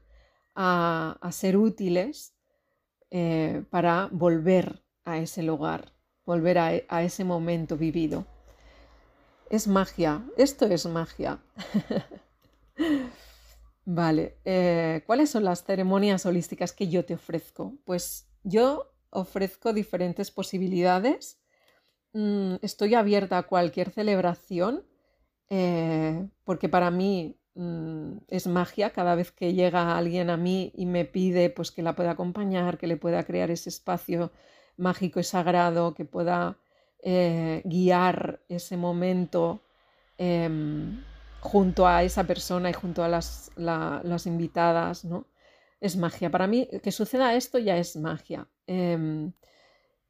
a, 0.56 1.18
ser 1.32 1.58
útiles 1.58 2.36
eh, 3.10 3.64
para 3.70 4.08
volver 4.12 4.84
a 5.04 5.18
ese 5.18 5.42
lugar, 5.44 5.94
volver 6.26 6.60
a, 6.60 7.04
ese 7.04 7.24
momento 7.24 7.78
vivido. 7.78 8.26
Es 9.50 9.68
magia, 9.68 10.24
esto 10.38 10.66
es 10.66 10.86
magia. 10.86 11.40
vale, 13.86 14.38
eh, 14.46 15.04
¿cuáles 15.06 15.30
son 15.30 15.44
las 15.44 15.64
ceremonias 15.64 16.26
holísticas 16.26 16.74
que 16.74 16.90
yo 16.90 17.06
te 17.06 17.16
ofrezco? 17.16 17.78
Pues 17.86 18.28
yo 18.44 18.94
ofrezco 19.10 19.74
diferentes 19.74 20.32
posibilidades 20.32 21.44
Mm, 22.14 22.56
estoy 22.62 22.94
abierta 22.94 23.40
a 23.40 23.44
cualquier 23.44 23.90
celebración 23.90 24.86
eh, 25.50 26.28
porque 26.44 26.70
para 26.70 26.92
mí 26.92 27.40
mm, 27.56 28.18
es 28.28 28.48
magia 28.48 28.92
cada 28.92 29.16
vez 29.16 29.32
que 29.32 29.54
llega 29.54 29.98
alguien 29.98 30.30
a 30.30 30.38
mí 30.38 30.72
y 30.76 30.86
me 30.86 31.06
pide 31.06 31.50
pues 31.50 31.72
que 31.72 31.82
la 31.84 31.96
pueda 31.96 32.12
acompañar, 32.12 32.78
que 32.78 32.88
le 32.88 32.98
pueda 32.98 33.24
crear 33.26 33.50
ese 33.52 33.70
espacio 33.70 34.32
mágico 34.78 35.20
y 35.20 35.24
sagrado, 35.24 35.96
que 35.96 36.06
pueda 36.06 36.58
eh, 37.04 37.62
guiar 37.66 38.42
ese 38.50 38.78
momento 38.78 39.62
em, 40.18 41.04
junto 41.44 41.86
a 41.86 42.04
esa 42.04 42.24
persona 42.24 42.70
y 42.70 42.74
junto 42.74 43.04
a 43.04 43.10
las, 43.10 43.52
las, 43.58 44.26
invitadas, 44.26 45.04
¿no? 45.04 45.28
Es 45.82 45.98
magia. 45.98 46.32
Para 46.32 46.48
mí, 46.48 46.70
que 46.82 46.92
suceda 46.94 47.36
esto 47.36 47.60
ya 47.60 47.78
es 47.78 47.98
magia. 47.98 48.48
Em, 48.66 49.34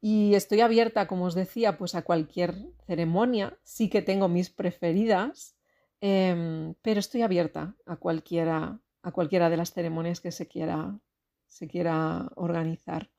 y 0.00 0.34
estoy 0.34 0.60
abierta, 0.60 1.08
como 1.08 1.24
os 1.24 1.34
decía, 1.34 1.76
pues 1.76 1.96
a 1.96 2.02
cualquier 2.02 2.54
ceremonia. 2.86 3.58
Sí 3.64 3.90
que 3.90 4.00
tengo 4.00 4.28
mis 4.28 4.48
preferidas, 4.50 5.56
em, 6.00 6.74
pero 6.82 7.00
estoy 7.00 7.22
abierta 7.22 7.74
a 7.84 7.96
cualquiera, 7.96 8.78
a 9.02 9.10
cualquiera 9.10 9.50
de 9.50 9.56
las 9.56 9.72
ceremonias 9.72 10.20
que 10.20 10.30
se 10.30 10.46
quiera, 10.46 11.00
se 11.48 11.66
quiera 11.66 12.30
organizar. 12.36 13.10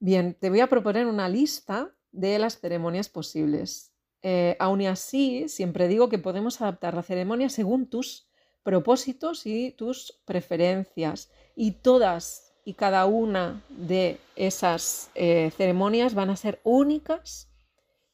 Bien, 0.00 0.34
te 0.40 0.48
voy 0.48 0.60
a 0.60 0.68
proponer 0.68 1.06
una 1.06 1.28
lista 1.28 1.94
de 2.10 2.38
las 2.38 2.58
ceremonias 2.58 3.10
posibles. 3.10 3.91
Eh, 4.22 4.56
aún 4.58 4.82
así, 4.86 5.48
siempre 5.48 5.88
digo 5.88 6.08
que 6.08 6.18
podemos 6.18 6.60
adaptar 6.60 6.94
la 6.94 7.02
ceremonia 7.02 7.48
según 7.48 7.86
tus 7.86 8.28
propósitos 8.62 9.46
y 9.46 9.72
tus 9.72 10.20
preferencias. 10.24 11.30
Y 11.56 11.72
todas 11.72 12.52
y 12.64 12.74
cada 12.74 13.06
una 13.06 13.62
de 13.68 14.18
esas 14.36 15.10
eh, 15.14 15.50
ceremonias 15.56 16.14
van 16.14 16.30
a 16.30 16.36
ser 16.36 16.60
únicas 16.62 17.48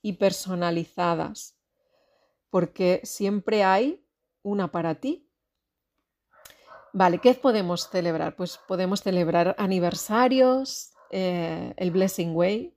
y 0.00 0.14
personalizadas, 0.14 1.56
porque 2.50 3.00
siempre 3.04 3.62
hay 3.62 4.02
una 4.42 4.72
para 4.72 4.94
ti. 4.94 5.28
Vale, 6.94 7.18
¿qué 7.18 7.34
podemos 7.34 7.90
celebrar? 7.90 8.34
Pues 8.36 8.58
podemos 8.66 9.02
celebrar 9.02 9.54
aniversarios, 9.58 10.92
eh, 11.10 11.74
el 11.76 11.90
Blessing 11.90 12.34
Way, 12.34 12.74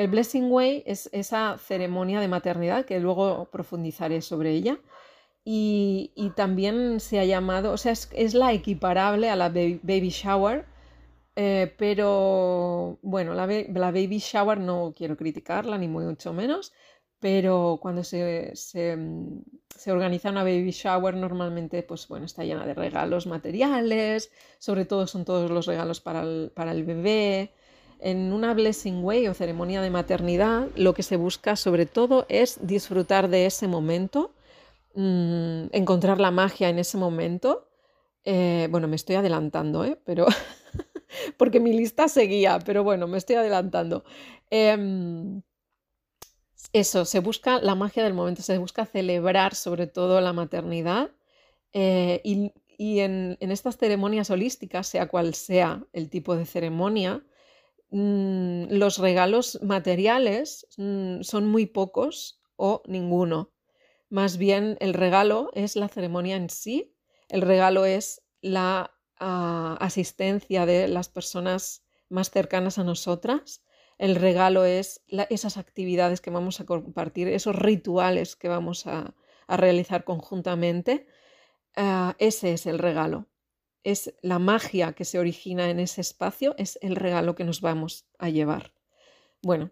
el 0.00 0.08
Blessing 0.08 0.50
Way 0.50 0.84
es 0.86 1.10
esa 1.12 1.58
ceremonia 1.58 2.20
de 2.20 2.28
maternidad, 2.28 2.86
que 2.86 3.00
luego 3.00 3.50
profundizaré 3.52 4.22
sobre 4.22 4.52
ella, 4.52 4.78
y, 5.44 6.32
también 6.36 7.00
se 7.00 7.18
ha 7.18 7.24
llamado, 7.24 7.72
o 7.72 7.76
sea, 7.76 7.92
es, 7.92 8.34
la 8.34 8.52
equiparable 8.52 9.30
a 9.30 9.36
la 9.36 9.48
baby 9.48 10.10
shower, 10.10 10.64
eh, 11.36 11.74
pero 11.78 12.98
bueno, 13.02 13.34
la, 13.34 13.46
baby 13.46 14.18
shower 14.18 14.58
no 14.60 14.94
quiero 14.96 15.16
criticarla, 15.16 15.76
ni 15.78 15.88
mucho 15.88 16.32
menos, 16.32 16.72
pero 17.18 17.78
cuando 17.82 18.02
se, 18.04 18.52
mm, 18.96 19.42
se, 19.76 19.92
organiza 19.92 20.30
una 20.30 20.44
baby 20.44 20.70
shower 20.70 21.14
normalmente 21.16 21.82
pues 21.82 22.08
bueno, 22.08 22.26
está 22.26 22.44
llena 22.44 22.66
de 22.66 22.74
regalos 22.74 23.26
materiales, 23.26 24.30
sobre 24.58 24.84
todo 24.86 25.06
son 25.06 25.24
todos 25.24 25.50
los 25.50 25.66
regalos 25.66 26.00
para 26.00 26.22
el, 26.22 26.52
para 26.54 26.72
el 26.72 26.84
bebé, 26.84 27.52
en 28.02 28.32
una 28.32 28.54
blessing 28.54 29.04
way 29.04 29.28
o 29.28 29.34
ceremonia 29.34 29.80
de 29.82 29.90
maternidad, 29.90 30.68
lo 30.76 30.94
que 30.94 31.02
se 31.02 31.16
busca 31.16 31.56
sobre 31.56 31.86
todo 31.86 32.26
es 32.28 32.58
disfrutar 32.66 33.28
de 33.28 33.46
ese 33.46 33.68
momento, 33.68 34.32
mm, 34.94 35.66
encontrar 35.72 36.20
la 36.20 36.30
magia 36.30 36.68
en 36.68 36.78
ese 36.78 36.96
momento. 36.96 37.68
Eh, 38.24 38.68
bueno, 38.70 38.88
me 38.88 38.96
estoy 38.96 39.16
adelantando, 39.16 39.84
¿eh? 39.84 39.98
pero 40.04 40.26
porque 41.38 41.60
mi 41.60 41.72
lista 41.72 42.08
seguía, 42.08 42.58
pero 42.64 42.84
bueno, 42.84 43.06
me 43.06 43.18
estoy 43.18 43.36
adelantando. 43.36 44.04
Em, 44.50 45.42
eso, 46.72 47.04
se 47.04 47.20
busca 47.20 47.60
la 47.60 47.74
magia 47.74 48.04
del 48.04 48.14
momento, 48.14 48.42
se 48.42 48.58
busca 48.58 48.86
celebrar 48.86 49.54
sobre 49.54 49.86
todo 49.86 50.20
la 50.20 50.32
maternidad 50.32 51.10
eh, 51.72 52.20
y, 52.24 53.00
en, 53.00 53.36
estas 53.40 53.76
ceremonias 53.76 54.30
holísticas, 54.30 54.86
sea 54.86 55.08
cual 55.08 55.34
sea 55.34 55.84
el 55.92 56.08
tipo 56.10 56.36
de 56.36 56.46
ceremonia, 56.46 57.22
Mm, 57.90 58.66
los 58.70 58.98
regalos 58.98 59.58
materiales 59.62 60.66
mm, 60.76 61.22
son 61.22 61.46
muy 61.48 61.66
pocos 61.66 62.40
o 62.56 62.82
ninguno. 62.86 63.52
Más 64.08 64.38
bien 64.38 64.76
el 64.80 64.94
regalo 64.94 65.50
es 65.54 65.76
la 65.76 65.88
ceremonia 65.88 66.36
en 66.36 66.50
sí, 66.50 66.94
el 67.28 67.42
regalo 67.42 67.84
es 67.84 68.22
la 68.40 68.92
ah, 69.18 69.76
asistencia 69.80 70.66
de 70.66 70.88
las 70.88 71.08
personas 71.08 71.84
más 72.08 72.30
cercanas 72.30 72.78
a 72.78 72.84
nosotras, 72.84 73.62
el 73.98 74.16
regalo 74.16 74.64
es 74.64 75.04
esas 75.30 75.58
actividades 75.58 76.20
que 76.20 76.30
vamos 76.30 76.60
a 76.60 76.66
compartir, 76.66 77.28
esos 77.28 77.54
rituales 77.56 78.36
que 78.36 78.48
vamos 78.48 78.86
a, 78.86 79.14
realizar 79.48 80.04
conjuntamente. 80.04 81.08
Ah, 81.76 82.14
ese 82.18 82.52
es 82.52 82.66
el 82.66 82.78
regalo 82.78 83.29
es 83.84 84.14
la 84.22 84.38
magia 84.38 84.92
que 84.92 85.04
se 85.04 85.18
origina 85.18 85.70
en 85.70 85.80
ese 85.80 86.00
espacio, 86.00 86.54
es 86.58 86.78
el 86.82 86.96
regalo 86.96 87.34
que 87.34 87.44
nos 87.44 87.60
vamos 87.60 88.06
a 88.18 88.28
llevar. 88.28 88.72
Bueno, 89.42 89.70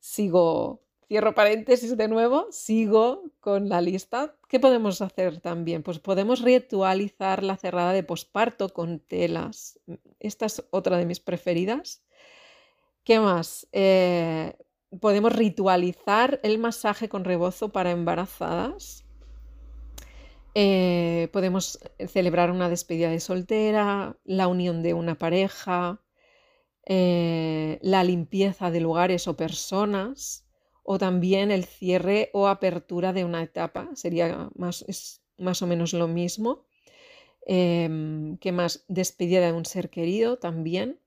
sigo, 0.00 0.82
cierro 1.06 1.34
paréntesis 1.34 1.96
de 1.96 2.08
nuevo, 2.08 2.48
sigo 2.50 3.24
con 3.40 3.68
la 3.68 3.80
lista. 3.80 4.36
¿Qué 4.48 4.58
podemos 4.58 5.00
hacer 5.00 5.40
también? 5.40 5.82
Pues 5.82 5.98
podemos 5.98 6.42
ritualizar 6.42 7.44
la 7.44 7.56
cerrada 7.56 7.92
de 7.92 8.02
posparto 8.02 8.70
con 8.70 9.00
telas. 9.00 9.78
Esta 10.20 10.46
es 10.46 10.64
otra 10.70 10.96
de 10.96 11.06
mis 11.06 11.20
preferidas. 11.20 12.02
¿Qué 13.04 13.20
más? 13.20 13.68
Eh, 13.72 14.54
podemos 15.00 15.32
ritualizar 15.32 16.40
el 16.42 16.58
masaje 16.58 17.08
con 17.08 17.24
rebozo 17.24 17.70
para 17.70 17.90
embarazadas. 17.90 19.07
Eh, 20.60 21.28
podemos 21.32 21.78
celebrar 22.08 22.50
una 22.50 22.68
despedida 22.68 23.10
de 23.10 23.20
soltera, 23.20 24.18
la 24.24 24.48
unión 24.48 24.82
de 24.82 24.92
una 24.92 25.16
pareja, 25.16 26.02
eh, 26.84 27.78
la 27.80 28.02
limpieza 28.02 28.72
de 28.72 28.80
lugares 28.80 29.28
o 29.28 29.36
personas, 29.36 30.48
o 30.82 30.98
también 30.98 31.52
el 31.52 31.64
cierre 31.64 32.30
o 32.32 32.48
apertura 32.48 33.12
de 33.12 33.24
una 33.24 33.40
etapa. 33.40 33.90
Sería 33.94 34.50
más, 34.56 34.84
más 35.36 35.62
o 35.62 35.68
menos 35.68 35.92
lo 35.92 36.08
mismo. 36.08 36.66
Em, 37.46 38.36
¿Qué 38.38 38.50
más? 38.50 38.84
Despedida 38.88 39.46
de 39.46 39.52
un 39.52 39.64
ser 39.64 39.90
querido 39.90 40.38
también. 40.38 40.98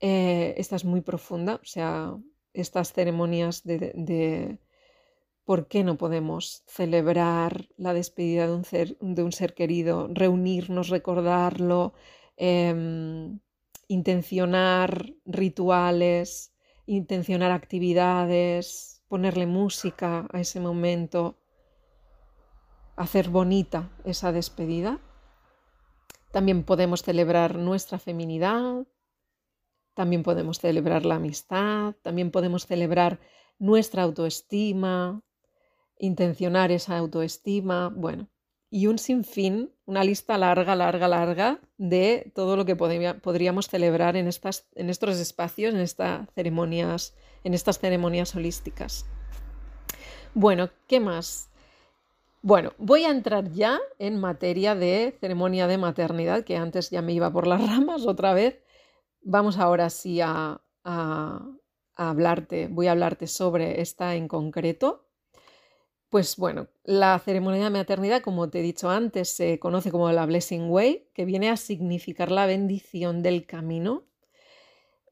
Eh, 0.00 0.54
esta 0.56 0.76
es 0.76 0.84
muy 0.86 1.02
profunda, 1.02 1.56
o 1.56 1.66
sea, 1.66 2.16
estas 2.54 2.94
ceremonias 2.94 3.64
de 3.64 4.58
¿por 5.46 5.68
qué 5.68 5.84
no 5.84 5.96
podemos 5.96 6.64
celebrar 6.66 7.68
la 7.76 7.94
despedida 7.94 8.48
de 8.48 9.22
un 9.22 9.32
ser, 9.32 9.54
querido, 9.54 10.08
reunirnos, 10.12 10.88
recordarlo, 10.88 11.94
em, 12.36 13.38
intencionar 13.86 15.14
rituales, 15.24 16.52
intencionar 16.84 17.52
actividades, 17.52 19.04
ponerle 19.06 19.46
música 19.46 20.26
a 20.32 20.40
ese 20.40 20.58
momento, 20.58 21.38
hacer 22.96 23.28
bonita 23.28 23.88
esa 24.04 24.32
despedida? 24.32 24.98
También 26.32 26.64
podemos 26.64 27.04
celebrar 27.04 27.54
nuestra 27.54 28.00
feminidad, 28.00 28.84
también 29.94 30.24
podemos 30.24 30.58
celebrar 30.58 31.06
la 31.06 31.14
amistad, 31.14 31.94
también 32.02 32.32
podemos 32.32 32.66
celebrar 32.66 33.20
nuestra 33.58 34.02
autoestima, 34.02 35.22
intencionar 35.98 36.70
esa 36.72 36.96
autoestima, 36.96 37.88
bueno, 37.94 38.28
y 38.70 38.88
un 38.88 38.98
sinfín, 38.98 39.72
una 39.86 40.04
lista 40.04 40.36
larga, 40.36 40.74
larga, 40.74 41.08
larga 41.08 41.60
de 41.78 42.32
todo 42.34 42.56
lo 42.56 42.64
que 42.64 42.76
podríamos 42.76 43.68
celebrar 43.68 44.16
en, 44.16 44.26
estas, 44.26 44.66
en 44.74 44.90
estos 44.90 45.18
espacios, 45.18 45.72
en, 45.72 45.80
estas 45.80 46.28
ceremonias, 46.34 47.14
en 47.44 47.54
estas 47.54 47.78
ceremonias 47.78 48.34
holísticas. 48.34 49.06
Bueno, 50.34 50.68
¿qué 50.88 51.00
más? 51.00 51.48
Bueno, 52.42 52.72
voy 52.78 53.04
a 53.04 53.10
entrar 53.10 53.50
ya 53.50 53.78
en 53.98 54.18
materia 54.18 54.74
de 54.74 55.16
ceremonia 55.20 55.66
de 55.66 55.78
maternidad, 55.78 56.44
que 56.44 56.56
antes 56.56 56.90
ya 56.90 57.02
me 57.02 57.12
iba 57.12 57.32
por 57.32 57.46
las 57.46 57.66
ramas 57.66 58.06
otra 58.06 58.34
vez. 58.34 58.60
Vamos 59.22 59.58
ahora 59.58 59.90
sí 59.90 60.20
a, 60.20 60.60
a 60.84 61.46
hablarte, 61.96 62.68
voy 62.68 62.88
a 62.88 62.92
hablarte 62.92 63.26
sobre 63.26 63.80
esta 63.80 64.16
en 64.16 64.28
concreto. 64.28 65.05
Pues 66.10 66.36
bueno, 66.36 66.68
la 66.84 67.18
ceremonia 67.18 67.64
de 67.64 67.70
maternidad, 67.70 68.22
como 68.22 68.48
te 68.48 68.60
he 68.60 68.62
dicho 68.62 68.88
antes, 68.90 69.28
se 69.28 69.58
conoce 69.58 69.90
como 69.90 70.10
la 70.12 70.24
Blessing 70.24 70.70
Way, 70.70 71.08
que 71.12 71.24
viene 71.24 71.50
a 71.50 71.56
significar 71.56 72.30
la 72.30 72.46
bendición 72.46 73.22
del 73.22 73.44
camino. 73.44 74.04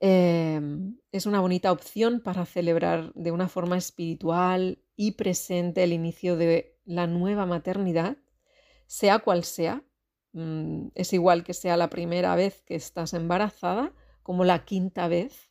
Em, 0.00 0.98
es 1.12 1.26
una 1.26 1.40
bonita 1.40 1.72
opción 1.72 2.20
para 2.20 2.46
celebrar 2.46 3.12
de 3.14 3.32
una 3.32 3.48
forma 3.48 3.76
espiritual 3.76 4.78
y 4.96 5.12
presente 5.12 5.82
el 5.82 5.92
inicio 5.92 6.36
de 6.36 6.78
la 6.84 7.06
nueva 7.06 7.44
maternidad, 7.46 8.16
sea 8.86 9.18
cual 9.18 9.44
sea. 9.44 9.82
Mm, 10.32 10.88
es 10.94 11.12
igual 11.12 11.44
que 11.44 11.54
sea 11.54 11.76
la 11.76 11.90
primera 11.90 12.36
vez 12.36 12.62
que 12.62 12.76
estás 12.76 13.14
embarazada 13.14 13.92
como 14.22 14.44
la 14.44 14.64
quinta 14.64 15.08
vez 15.08 15.50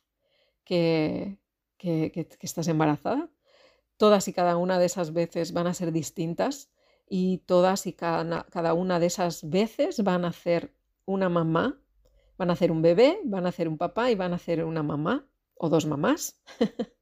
que 0.64 1.38
estás 2.40 2.68
embarazada 2.68 3.30
todas 3.96 4.28
y 4.28 4.32
cada 4.32 4.56
una 4.56 4.78
de 4.78 4.86
esas 4.86 5.12
veces 5.12 5.52
van 5.52 5.66
a 5.66 5.74
ser 5.74 5.92
distintas 5.92 6.70
y 7.08 7.38
todas 7.46 7.86
y 7.86 7.92
cada, 7.92 8.74
una 8.74 8.98
de 8.98 9.06
esas 9.06 9.48
veces 9.48 10.02
van 10.02 10.24
a 10.24 10.28
hacer 10.28 10.74
una 11.04 11.28
mamá, 11.28 11.78
van 12.38 12.50
a 12.50 12.54
hacer 12.54 12.72
un 12.72 12.82
bebé, 12.82 13.20
van 13.24 13.46
a 13.46 13.50
hacer 13.50 13.68
un 13.68 13.78
papá 13.78 14.10
y 14.10 14.14
van 14.14 14.32
a 14.32 14.36
hacer 14.36 14.64
una 14.64 14.82
mamá 14.82 15.26
o 15.54 15.68
dos 15.68 15.86
mamás. 15.86 16.40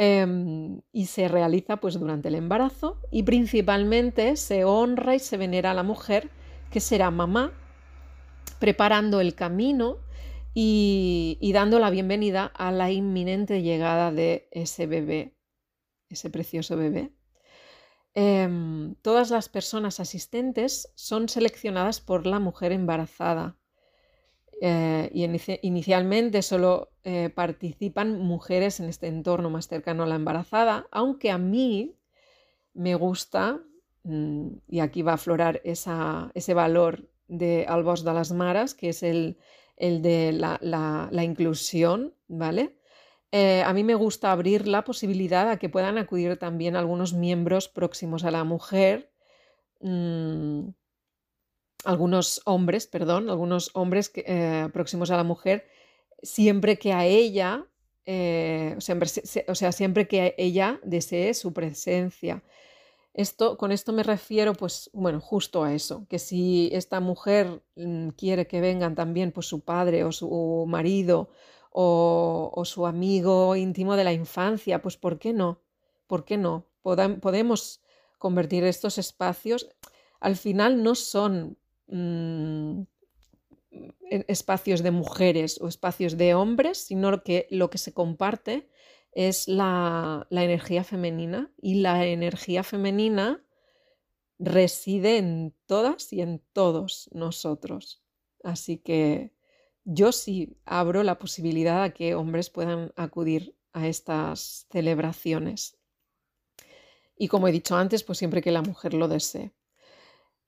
Em, 0.00 0.80
y 0.92 1.06
se 1.06 1.26
realiza 1.26 1.78
pues 1.78 1.98
durante 1.98 2.28
el 2.28 2.36
embarazo 2.36 3.00
y 3.10 3.24
principalmente 3.24 4.36
se 4.36 4.64
honra 4.64 5.16
y 5.16 5.18
se 5.18 5.36
venera 5.36 5.72
a 5.72 5.74
la 5.74 5.82
mujer 5.82 6.30
que 6.70 6.78
será 6.78 7.10
mamá, 7.10 7.52
preparando 8.60 9.20
el 9.20 9.34
camino 9.34 9.96
y 10.54 11.50
dando 11.52 11.80
la 11.80 11.90
bienvenida 11.90 12.46
a 12.46 12.70
la 12.70 12.92
inminente 12.92 13.60
llegada 13.62 14.12
de 14.12 14.48
ese 14.52 14.86
bebé 14.86 15.37
ese 16.10 16.30
precioso 16.30 16.76
bebé, 16.76 17.12
em, 18.14 18.94
todas 19.02 19.30
las 19.30 19.48
personas 19.48 20.00
asistentes 20.00 20.90
son 20.94 21.28
seleccionadas 21.28 22.00
por 22.00 22.26
la 22.26 22.38
mujer 22.40 22.72
embarazada 22.72 23.56
Eh, 24.60 25.10
y 25.14 25.24
inicialmente 25.62 26.42
solo 26.42 26.90
eh, 27.04 27.30
participan 27.30 28.18
mujeres 28.20 28.80
en 28.80 28.88
este 28.88 29.06
entorno 29.06 29.50
más 29.50 29.68
cercano 29.68 30.02
a 30.02 30.06
la 30.06 30.16
embarazada, 30.16 30.88
aunque 30.90 31.30
a 31.30 31.38
mí 31.38 31.94
me 32.74 32.94
gusta, 32.96 33.60
mm, 34.04 34.48
y 34.68 34.80
aquí 34.80 35.02
va 35.02 35.12
a 35.12 35.14
aflorar 35.14 35.60
ese 35.64 36.54
valor 36.54 37.08
de 37.28 37.66
Albos 37.68 38.04
de 38.04 38.14
las 38.14 38.32
Maras, 38.32 38.74
que 38.74 38.88
es 38.90 39.02
el, 39.02 39.38
de 39.76 40.32
la, 40.32 41.24
inclusión, 41.24 42.14
¿vale? 42.26 42.77
Eh, 43.30 43.62
a 43.62 43.74
mí 43.74 43.84
me 43.84 43.94
gusta 43.94 44.32
abrir 44.32 44.66
la 44.66 44.84
posibilidad 44.84 45.50
a 45.50 45.58
que 45.58 45.68
puedan 45.68 45.98
acudir 45.98 46.38
también 46.38 46.76
algunos 46.76 47.12
miembros 47.12 47.68
próximos 47.68 48.24
a 48.24 48.30
la 48.30 48.44
mujer, 48.44 49.10
mm, 49.80 50.68
algunos 51.84 52.40
hombres, 52.46 52.86
perdón, 52.86 53.28
algunos 53.28 53.70
hombres 53.74 54.10
eh, 54.14 54.68
próximos 54.72 55.10
a 55.10 55.16
la 55.16 55.24
mujer, 55.24 55.66
siempre 56.22 56.78
que 56.78 56.92
a 56.92 57.04
ella, 57.04 57.66
eh, 58.06 58.76
o, 58.76 59.54
sea, 59.54 59.72
siempre 59.72 60.08
que 60.08 60.34
ella 60.38 60.80
desee 60.82 61.34
su 61.34 61.52
presencia. 61.52 62.42
Esto, 63.14 63.58
con 63.58 63.72
esto 63.72 63.92
me 63.92 64.02
refiero, 64.04 64.54
pues, 64.54 64.90
bueno, 64.92 65.20
justo 65.20 65.64
a 65.64 65.74
eso, 65.74 66.06
que 66.08 66.18
si 66.18 66.70
esta 66.72 67.00
mujer 67.00 67.62
mm, 67.76 68.10
quiere 68.10 68.46
que 68.46 68.60
vengan 68.60 68.94
también, 68.94 69.32
pues, 69.32 69.46
su 69.46 69.60
padre 69.60 70.04
o 70.04 70.12
su 70.12 70.64
marido 70.68 71.30
o, 71.70 72.62
su 72.64 72.86
amigo 72.86 73.56
íntimo 73.56 73.96
de 73.96 74.04
la 74.04 74.12
infancia, 74.12 74.82
pues, 74.82 74.96
¿por 74.96 75.18
qué 75.18 75.32
no? 75.32 75.60
¿Por 76.06 76.24
qué 76.24 76.36
no? 76.36 76.66
podemos 76.82 77.82
convertir 78.18 78.64
estos 78.64 78.96
espacios, 78.96 79.68
al 80.20 80.36
final 80.36 80.82
no 80.82 80.94
son 80.94 81.58
Mm, 81.88 82.82
espacios 84.28 84.82
de 84.82 84.90
mujeres 84.90 85.60
o 85.60 85.68
espacios 85.68 86.16
de 86.16 86.34
hombres, 86.34 86.78
sino 86.78 87.22
que 87.22 87.46
lo 87.50 87.70
que 87.70 87.78
se 87.78 87.92
comparte 87.92 88.68
es 89.12 89.48
la, 89.48 90.26
energía 90.30 90.84
femenina 90.84 91.52
y 91.60 91.76
la 91.76 92.06
energía 92.06 92.62
femenina 92.62 93.42
reside 94.38 95.18
en 95.18 95.54
todas 95.66 96.12
y 96.12 96.20
en 96.20 96.42
todos 96.52 97.08
nosotros. 97.12 98.02
Así 98.42 98.78
que 98.78 99.32
yo 99.90 100.12
sí 100.12 100.58
abro 100.66 101.02
la 101.02 101.18
posibilidad 101.18 101.82
a 101.82 101.90
que 101.90 102.14
hombres 102.14 102.50
puedan 102.50 102.92
acudir 102.94 103.56
a 103.72 103.88
estas 103.88 104.66
celebraciones. 104.70 105.78
Y 107.16 107.28
como 107.28 107.48
he 107.48 107.52
dicho 107.52 107.74
antes, 107.74 108.04
pues 108.04 108.18
siempre 108.18 108.42
que 108.42 108.52
la 108.52 108.60
mujer 108.60 108.92
lo 108.92 109.08
desee. 109.08 109.52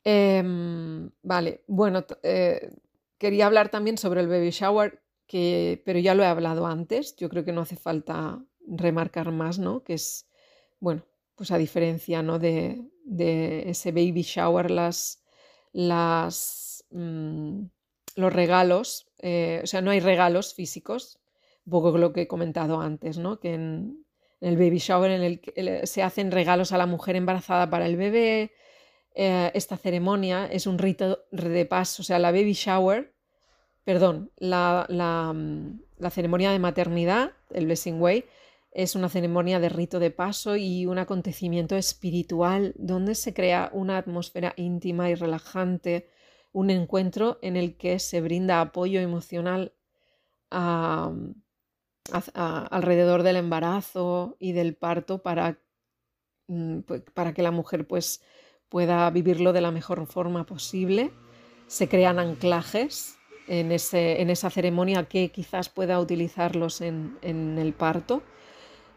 Em, 0.04 1.10
vale, 1.22 1.64
bueno, 1.66 2.04
eh, 2.22 2.70
quería 3.16 3.46
hablar 3.46 3.70
también 3.70 3.96
sobre 3.96 4.20
el 4.20 4.28
baby 4.28 4.50
shower, 4.50 5.02
que, 5.26 5.82
pero 5.86 5.98
ya 5.98 6.14
lo 6.14 6.22
he 6.22 6.26
hablado 6.26 6.66
antes, 6.66 7.16
yo 7.16 7.30
creo 7.30 7.44
que 7.44 7.52
no 7.52 7.62
hace 7.62 7.76
falta 7.76 8.44
remarcar 8.66 9.32
más, 9.32 9.58
¿no? 9.58 9.82
Que 9.82 9.94
es, 9.94 10.28
bueno, 10.80 11.06
pues 11.34 11.50
a 11.50 11.56
diferencia, 11.58 12.22
¿no? 12.22 12.38
De, 12.38 12.84
ese 13.66 13.90
baby 13.90 14.22
shower, 14.22 14.70
las, 14.70 15.24
las, 15.72 16.84
mm, 16.90 17.64
los 18.16 18.32
regalos, 18.32 19.09
eh, 19.22 19.60
o 19.62 19.66
sea, 19.66 19.80
no 19.80 19.90
hay 19.90 20.00
regalos 20.00 20.54
físicos, 20.54 21.18
un 21.66 21.70
poco 21.70 21.96
lo 21.98 22.12
que 22.12 22.22
he 22.22 22.28
comentado 22.28 22.80
antes, 22.80 23.18
¿no? 23.18 23.40
Que 23.40 23.54
en, 23.54 24.04
el 24.40 24.56
baby 24.56 24.78
shower 24.78 25.10
en 25.10 25.22
el 25.22 25.86
se 25.86 26.02
hacen 26.02 26.30
regalos 26.30 26.72
a 26.72 26.78
la 26.78 26.86
mujer 26.86 27.14
embarazada 27.16 27.68
para 27.68 27.86
el 27.86 27.96
bebé, 27.96 28.52
eh, 29.14 29.50
esta 29.54 29.76
ceremonia 29.76 30.46
es 30.46 30.66
un 30.66 30.78
rito 30.78 31.24
de 31.30 31.66
paso, 31.66 32.02
o 32.02 32.04
sea, 32.04 32.18
la 32.18 32.30
baby 32.30 32.52
shower, 32.52 33.12
perdón, 33.84 34.30
la, 34.36 34.86
mm, 34.88 35.80
la, 35.98 36.10
ceremonia 36.10 36.52
de 36.52 36.58
maternidad, 36.58 37.32
el 37.50 37.66
Blessing 37.66 38.00
Way, 38.00 38.24
es 38.72 38.94
una 38.94 39.08
ceremonia 39.08 39.58
de 39.58 39.68
rito 39.68 39.98
de 39.98 40.12
paso 40.12 40.56
y 40.56 40.86
un 40.86 40.98
acontecimiento 40.98 41.76
espiritual 41.76 42.72
donde 42.76 43.16
se 43.16 43.34
crea 43.34 43.70
una 43.72 43.98
atmósfera 43.98 44.54
íntima 44.56 45.10
y 45.10 45.16
relajante, 45.16 46.08
un 46.52 46.70
encuentro 46.70 47.38
en 47.42 47.56
el 47.56 47.76
que 47.76 47.98
se 47.98 48.20
brinda 48.20 48.60
apoyo 48.60 49.00
emocional 49.00 49.72
alrededor 52.10 53.22
del 53.22 53.36
embarazo 53.36 54.36
y 54.38 54.52
del 54.52 54.74
parto 54.74 55.22
para, 55.22 55.58
mm, 56.48 56.80
para 57.14 57.32
que 57.32 57.42
la 57.42 57.52
mujer 57.52 57.86
pues 57.86 58.22
pueda 58.68 59.08
vivirlo 59.10 59.52
de 59.52 59.60
la 59.60 59.70
mejor 59.70 60.06
forma 60.06 60.46
posible. 60.46 61.12
Se 61.66 61.88
crean 61.88 62.18
anclajes 62.18 63.16
en, 63.46 63.72
ese, 63.72 64.20
en 64.20 64.30
esa 64.30 64.50
ceremonia 64.50 65.04
que 65.04 65.30
quizás 65.30 65.68
pueda 65.68 66.00
utilizarlos 66.00 66.80
en, 66.80 67.18
el 67.22 67.72
parto. 67.74 68.22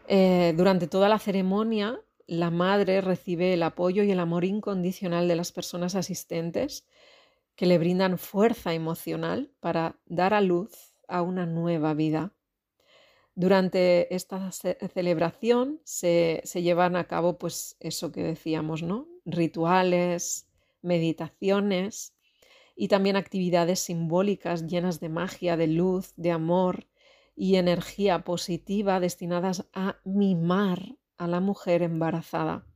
Eh, 0.08 0.54
durante 0.56 0.86
toda 0.86 1.08
la 1.08 1.18
ceremonia, 1.18 2.00
la 2.26 2.50
madre 2.50 3.00
recibe 3.00 3.52
el 3.54 3.62
apoyo 3.62 4.02
y 4.02 4.10
el 4.10 4.20
amor 4.20 4.44
incondicional 4.44 5.28
de 5.28 5.36
las 5.36 5.52
personas 5.52 5.94
asistentes 5.94 6.86
que 7.56 7.66
le 7.66 7.78
brindan 7.78 8.18
fuerza 8.18 8.74
emocional 8.74 9.52
para 9.60 9.98
dar 10.06 10.34
a 10.34 10.40
luz 10.40 10.94
a 11.08 11.22
una 11.22 11.46
nueva 11.46 11.94
vida. 11.94 12.32
Durante 13.34 14.14
esta 14.14 14.50
celebración 14.52 15.80
se, 15.84 16.40
se, 16.44 16.62
llevan 16.62 16.94
a 16.94 17.04
cabo, 17.08 17.36
pues 17.38 17.76
eso 17.80 18.12
que 18.12 18.22
decíamos, 18.22 18.82
¿no? 18.82 19.08
rituales, 19.24 20.46
meditaciones 20.82 22.14
y 22.76 22.88
también 22.88 23.16
actividades 23.16 23.80
simbólicas 23.80 24.66
llenas 24.66 25.00
de 25.00 25.08
magia, 25.08 25.56
de 25.56 25.66
luz, 25.66 26.12
de 26.16 26.30
amor 26.30 26.86
y 27.36 27.56
energía 27.56 28.24
positiva 28.24 29.00
destinadas 29.00 29.66
a 29.72 29.98
mimar 30.04 30.96
a 31.16 31.26
la 31.26 31.40
mujer 31.40 31.82
embarazada. 31.82 32.66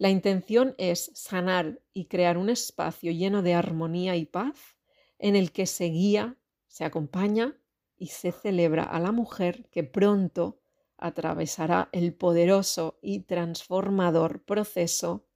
La 0.00 0.08
intención 0.08 0.74
es 0.78 1.10
sanar 1.12 1.78
y 1.92 2.06
crear 2.06 2.38
un 2.38 2.48
espacio 2.48 3.12
lleno 3.12 3.42
de 3.42 3.52
armonía 3.52 4.16
y 4.16 4.24
paz 4.24 4.78
en 5.18 5.36
el 5.36 5.52
que 5.52 5.66
se 5.66 5.90
guía, 5.90 6.38
se 6.68 6.86
acompaña 6.86 7.54
y 7.98 8.06
se 8.06 8.32
celebra 8.32 8.84
a 8.84 8.98
la 8.98 9.12
mujer 9.12 9.68
que 9.70 9.84
pronto 9.84 10.58
atravesará 10.96 11.90
el 11.92 12.14
poderoso 12.14 12.98
y 13.02 13.24
transformador 13.24 14.42
proceso 14.42 15.26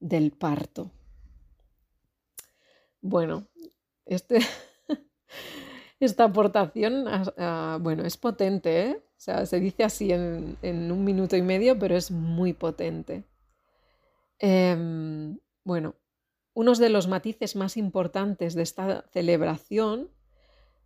del 0.00 0.32
parto. 0.32 0.90
Bueno, 3.02 3.46
este, 4.06 4.38
esta 6.00 6.24
aportación 6.24 7.04
bueno, 7.82 8.06
es 8.06 8.16
potente, 8.16 8.84
¿eh? 8.84 9.02
O 9.04 9.20
sea, 9.20 9.44
se 9.44 9.60
dice 9.60 9.84
así 9.84 10.12
en, 10.12 10.56
un 10.62 11.04
minuto 11.04 11.36
y 11.36 11.42
medio, 11.42 11.78
pero 11.78 11.94
es 11.94 12.10
muy 12.10 12.54
potente. 12.54 13.24
Em, 14.38 15.38
bueno, 15.64 15.96
unos 16.54 16.78
de 16.78 16.88
los 16.88 17.08
matices 17.08 17.56
más 17.56 17.76
importantes 17.76 18.54
de 18.54 18.62
esta 18.62 19.04
celebración 19.12 20.10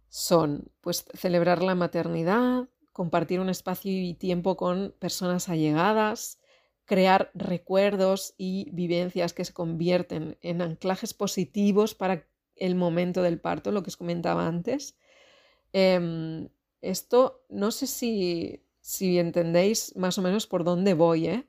son 0.08 0.70
pues 0.80 1.06
celebrar 1.14 1.62
la 1.62 1.74
maternidad, 1.74 2.68
compartir 2.92 3.40
un 3.40 3.48
espacio 3.48 3.92
y 3.92 4.14
tiempo 4.14 4.56
con 4.56 4.94
personas 4.98 5.48
allegadas, 5.48 6.38
crear 6.84 7.30
recuerdos 7.34 8.34
y 8.36 8.68
vivencias 8.72 9.32
que 9.32 9.44
se 9.44 9.54
convierten 9.54 10.36
en 10.42 10.60
anclajes 10.60 11.14
positivos 11.14 11.94
para 11.94 12.28
el 12.56 12.74
momento 12.74 13.22
del 13.22 13.40
parto, 13.40 13.72
lo 13.72 13.82
que 13.82 13.88
os 13.88 13.96
comentaba 13.96 14.46
antes. 14.46 14.96
Em, 15.72 16.48
esto 16.82 17.44
no 17.48 17.70
sé 17.70 17.86
si, 17.86 18.66
si, 18.80 19.18
entendéis 19.18 19.96
más 19.96 20.18
o 20.18 20.22
menos 20.22 20.46
por 20.46 20.64
dónde 20.64 20.94
voy, 20.94 21.28
¿eh? 21.28 21.48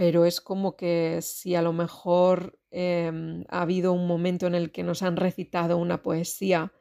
Pero 0.00 0.24
es 0.24 0.40
como 0.40 0.78
que 0.78 1.18
si 1.20 1.54
a 1.54 1.60
lo 1.60 1.74
mejor 1.74 2.58
em, 2.70 3.44
ha 3.50 3.60
habido 3.60 3.92
un 3.92 4.06
momento 4.06 4.46
en 4.46 4.54
el 4.54 4.72
que 4.72 4.82
nos 4.82 5.02
han 5.02 5.18
recitado 5.18 5.76
una 5.76 6.02
poesía 6.02 6.72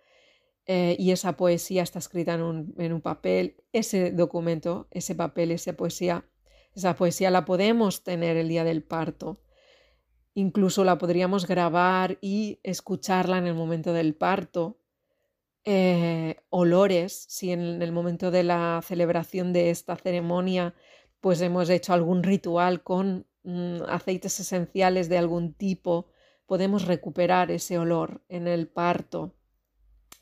eh, 0.66 0.96
y 0.98 1.12
esa 1.12 1.36
poesía 1.36 1.84
está 1.84 2.00
escrita 2.00 2.36
en 2.36 2.42
un, 2.94 3.02
papel, 3.02 3.58
ese 3.74 4.12
documento, 4.12 4.88
ese 4.92 5.16
papel, 5.16 5.52
esa 5.52 5.74
poesía 5.74 6.30
esa 6.74 6.96
poesía 6.96 7.30
la 7.30 7.44
podemos 7.44 8.06
tener 8.06 8.38
el 8.38 8.48
día 8.48 8.64
del 8.64 8.84
parto. 8.84 9.42
Incluso 10.34 10.86
la 10.86 10.98
podríamos 10.98 11.46
grabar 11.46 12.20
y 12.22 12.62
escucharla 12.64 13.38
en 13.38 13.48
el 13.48 13.54
momento 13.54 13.92
del 13.92 14.16
parto. 14.16 14.80
Eh, 15.66 16.38
olores, 16.52 17.26
si 17.28 17.52
en 17.52 17.82
el 17.82 17.92
momento 17.92 18.32
de 18.32 18.44
la 18.44 18.80
celebración 18.82 19.52
de 19.52 19.72
esta 19.72 19.98
ceremonia 19.98 20.74
pues 21.22 21.42
hemos 21.42 21.70
hecho 21.70 21.94
algún 21.94 22.24
ritual 22.24 22.84
con 22.84 23.28
mm, 23.44 23.84
aceites 23.88 24.40
esenciales 24.40 25.10
de 25.10 25.18
algún 25.18 25.54
tipo, 25.54 26.08
podemos 26.46 26.86
recuperar 26.86 27.52
ese 27.52 27.78
olor 27.78 28.22
en 28.30 28.48
el 28.48 28.68
parto. 28.68 29.36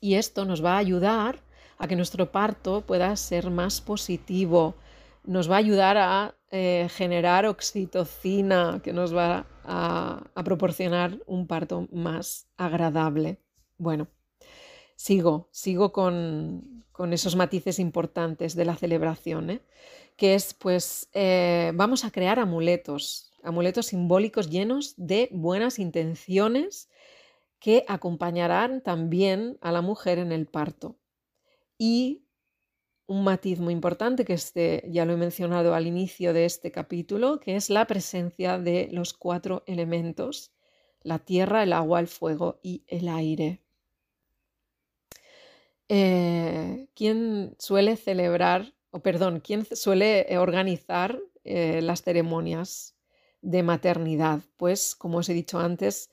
Y 0.00 0.14
esto 0.14 0.44
nos 0.44 0.64
va 0.64 0.74
a 0.74 0.78
ayudar 0.78 1.42
a 1.78 1.86
que 1.88 1.96
nuestro 1.96 2.30
parto 2.30 2.82
pueda 2.86 3.14
ser 3.16 3.50
más 3.50 3.80
positivo, 3.80 4.76
nos 5.24 5.50
va 5.50 5.56
a 5.56 5.58
ayudar 5.58 5.96
a 5.96 6.34
eh, 6.50 6.88
generar 6.90 7.46
oxitocina 7.46 8.80
que 8.82 8.92
nos 8.92 9.14
va 9.14 9.46
a, 9.64 10.42
proporcionar 10.44 11.18
un 11.26 11.46
parto 11.46 11.86
más 11.92 12.48
agradable. 12.56 13.42
Bueno, 13.76 14.08
sigo, 14.96 15.48
sigo 15.52 15.92
con, 15.92 16.84
esos 17.12 17.36
matices 17.36 17.78
importantes 17.78 18.56
de 18.56 18.64
la 18.64 18.76
celebración, 18.76 19.50
¿eh? 19.50 19.60
Que 20.18 20.34
es, 20.34 20.52
pues, 20.52 21.08
eh, 21.14 21.70
vamos 21.76 22.04
a 22.04 22.10
crear 22.10 22.40
amuletos, 22.40 23.30
amuletos 23.44 23.86
simbólicos 23.86 24.50
llenos 24.50 24.94
de 24.96 25.28
buenas 25.32 25.78
intenciones 25.78 26.90
que 27.60 27.84
acompañarán 27.86 28.82
también 28.82 29.58
a 29.60 29.70
la 29.70 29.80
mujer 29.80 30.18
en 30.18 30.32
el 30.32 30.46
parto. 30.46 30.98
Y 31.78 32.24
un 33.06 33.22
matiz 33.24 33.60
muy 33.60 33.72
importante, 33.72 34.24
que 34.24 34.34
este 34.34 34.84
ya 34.88 35.04
lo 35.04 35.12
he 35.12 35.16
mencionado 35.16 35.74
al 35.74 35.86
inicio 35.86 36.32
de 36.32 36.46
este 36.46 36.72
capítulo, 36.72 37.38
que 37.38 37.54
es 37.54 37.70
la 37.70 37.86
presencia 37.86 38.58
de 38.58 38.88
los 38.90 39.14
cuatro 39.14 39.62
elementos, 39.66 40.52
la 41.02 41.20
tierra, 41.20 41.62
el 41.62 41.72
agua, 41.72 42.00
el 42.00 42.08
fuego 42.08 42.58
y 42.62 42.82
el 42.88 43.08
aire. 43.08 43.62
Eh, 45.88 46.88
¿Quién 46.94 47.54
suele 47.58 47.96
celebrar, 47.96 48.74
o 48.90 49.00
perdón, 49.00 49.40
quién 49.40 49.64
suele 49.64 50.26
organizar 50.38 51.18
eh, 51.44 51.80
las 51.82 52.02
ceremonias 52.02 52.96
de 53.42 53.62
maternidad? 53.62 54.40
Pues, 54.56 54.94
como 54.94 55.18
os 55.18 55.28
he 55.28 55.34
dicho 55.34 55.58
antes, 55.58 56.10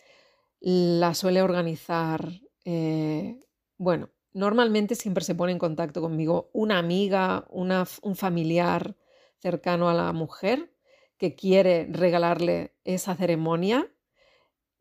la 0.60 1.14
suele 1.14 1.42
organizar, 1.42 2.30
eh, 2.66 3.40
bueno, 3.78 4.10
normalmente 4.34 4.96
siempre 4.96 5.24
se 5.24 5.36
pone 5.36 5.52
en 5.52 5.60
contacto 5.60 6.02
conmigo 6.02 6.50
una 6.54 6.78
amiga, 6.78 7.46
un 7.50 8.16
familiar 8.16 8.96
cercano 9.38 9.90
a 9.90 9.94
la 9.94 10.12
mujer 10.12 10.72
que 11.18 11.36
quiere 11.36 11.88
regalarle 11.90 12.74
esa 12.84 13.16
ceremonia. 13.16 13.92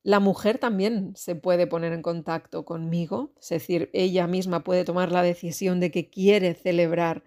La 0.02 0.20
mujer 0.20 0.58
también 0.58 1.12
se 1.16 1.34
puede 1.34 1.66
poner 1.66 1.92
en 1.92 2.02
contacto 2.02 2.64
conmigo, 2.64 3.32
es 3.40 3.48
decir, 3.50 3.90
ella 3.92 4.26
misma 4.26 4.64
puede 4.64 4.84
tomar 4.84 5.12
la 5.12 5.22
decisión 5.22 5.80
de 5.80 5.90
que 5.90 6.10
quiere 6.10 6.54
celebrar 6.54 7.22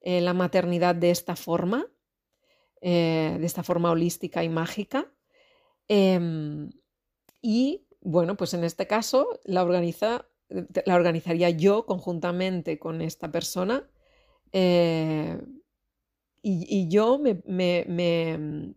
eh, 0.00 0.20
la 0.20 0.34
maternidad 0.34 0.94
de 0.94 1.10
esta 1.10 1.36
forma, 1.36 1.86
eh, 2.80 3.36
de 3.38 3.46
esta 3.46 3.62
forma 3.62 3.90
holística 3.90 4.44
y 4.44 4.48
mágica. 4.48 5.12
Em, 5.88 6.70
y 7.42 7.86
bueno, 8.00 8.36
pues 8.36 8.54
en 8.54 8.64
este 8.64 8.86
caso 8.86 9.40
la, 9.44 9.62
organiza, 9.62 10.28
la 10.84 10.94
organizaría 10.94 11.50
yo 11.50 11.86
conjuntamente 11.86 12.78
con 12.78 13.02
esta 13.02 13.30
persona 13.32 13.88
eh, 14.52 15.38
y, 16.42 16.88
yo 16.88 17.18
me, 17.18 17.42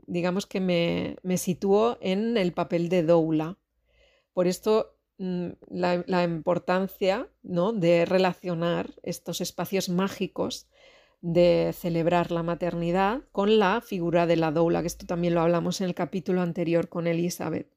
digamos 0.07 0.45
que 0.45 0.60
me, 0.60 1.17
me, 1.23 1.38
sitúo 1.38 1.97
en 2.01 2.36
el 2.36 2.53
papel 2.53 2.89
de 2.89 3.03
doula. 3.03 3.57
Por 4.34 4.47
esto 4.47 4.97
mm, 5.19 5.49
la, 5.69 6.23
importancia 6.23 7.29
¿no? 7.43 7.71
de 7.71 8.05
relacionar 8.05 8.91
estos 9.03 9.41
espacios 9.41 9.89
mágicos 9.89 10.67
de 11.21 11.73
celebrar 11.77 12.31
la 12.31 12.43
maternidad 12.43 13.21
con 13.31 13.60
la 13.60 13.81
figura 13.81 14.25
de 14.25 14.36
la 14.36 14.51
doula, 14.51 14.81
que 14.81 14.88
esto 14.88 15.05
también 15.05 15.36
lo 15.36 15.41
hablamos 15.41 15.79
en 15.81 15.88
el 15.88 15.95
capítulo 15.95 16.41
anterior 16.41 16.89
con 16.89 17.07
Elizabeth. 17.07 17.71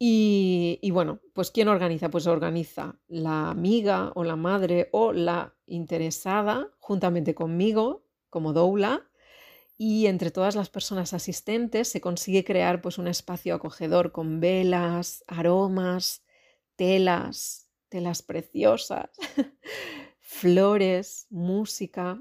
Y, 0.00 0.90
bueno, 0.92 1.20
pues 1.32 1.50
¿quién 1.50 1.66
organiza? 1.66 2.08
Pues 2.08 2.28
organiza 2.28 2.96
la 3.08 3.50
amiga 3.50 4.12
o 4.14 4.22
la 4.22 4.36
madre 4.36 4.88
o 4.92 5.12
la 5.12 5.54
interesada 5.66 6.70
juntamente 6.78 7.34
conmigo 7.34 8.04
como 8.30 8.52
doula 8.52 9.08
y 9.76 10.06
entre 10.06 10.30
todas 10.30 10.54
las 10.54 10.70
personas 10.70 11.14
asistentes 11.14 11.88
se 11.88 12.00
consigue 12.00 12.44
crear 12.44 12.80
pues 12.80 12.98
un 12.98 13.08
espacio 13.08 13.54
acogedor 13.54 14.12
con 14.12 14.38
velas, 14.40 15.24
aromas, 15.26 16.24
telas, 16.76 17.68
telas 17.88 18.22
preciosas, 18.22 19.10
flores, 20.28 21.26
música 21.30 22.20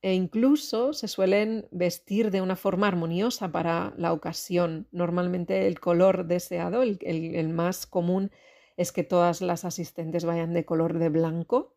e 0.00 0.14
incluso 0.14 0.92
se 0.92 1.08
suelen 1.08 1.66
vestir 1.72 2.30
de 2.30 2.40
una 2.40 2.54
forma 2.54 2.86
armoniosa 2.86 3.50
para 3.50 3.92
la 3.96 4.12
ocasión. 4.12 4.86
Normalmente 4.92 5.66
el 5.66 5.80
color 5.80 6.26
deseado, 6.26 6.82
el, 6.82 7.48
más 7.48 7.84
común, 7.88 8.30
es 8.76 8.92
que 8.92 9.02
todas 9.02 9.40
las 9.40 9.64
asistentes 9.64 10.24
vayan 10.24 10.54
de 10.54 10.64
color 10.64 11.00
de 11.00 11.08
blanco, 11.08 11.74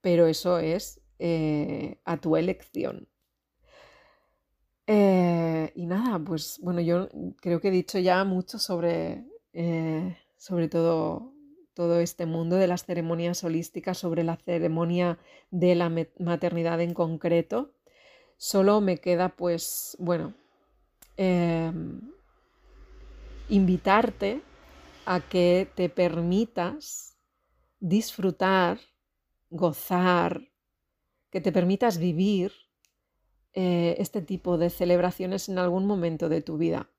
pero 0.00 0.26
eso 0.26 0.58
es 0.58 1.02
eh, 1.18 2.00
a 2.06 2.16
tu 2.16 2.36
elección. 2.36 3.06
Eh, 4.86 5.70
y 5.74 5.84
nada, 5.84 6.18
pues 6.18 6.58
bueno, 6.62 6.80
yo 6.80 7.10
creo 7.42 7.60
que 7.60 7.68
he 7.68 7.72
dicho 7.72 7.98
ya 7.98 8.24
mucho 8.24 8.58
sobre, 8.58 9.26
eh, 9.52 10.16
sobre 10.38 10.68
todo 10.68 11.29
todo 11.80 11.98
este 12.00 12.26
mundo 12.26 12.56
de 12.56 12.66
las 12.66 12.84
ceremonias 12.84 13.42
holísticas, 13.42 13.96
sobre 13.96 14.22
la 14.22 14.36
ceremonia 14.36 15.18
de 15.50 15.74
la 15.74 15.88
maternidad 16.18 16.78
en 16.82 16.92
concreto. 16.92 17.72
Solo 18.36 18.82
me 18.82 18.98
queda, 18.98 19.30
pues, 19.30 19.96
bueno, 19.98 20.34
em, 21.16 22.02
invitarte 23.48 24.42
a 25.06 25.20
que 25.20 25.70
te 25.74 25.88
permitas 25.88 27.16
disfrutar, 27.78 28.78
gozar, 29.48 30.50
que 31.30 31.40
te 31.40 31.50
permitas 31.50 31.96
vivir 31.96 32.52
eh, 33.54 33.94
este 33.96 34.20
tipo 34.20 34.58
de 34.58 34.68
celebraciones 34.68 35.48
en 35.48 35.56
algún 35.56 35.86
momento 35.86 36.28
de 36.28 36.42
tu 36.42 36.58
vida. 36.58 36.90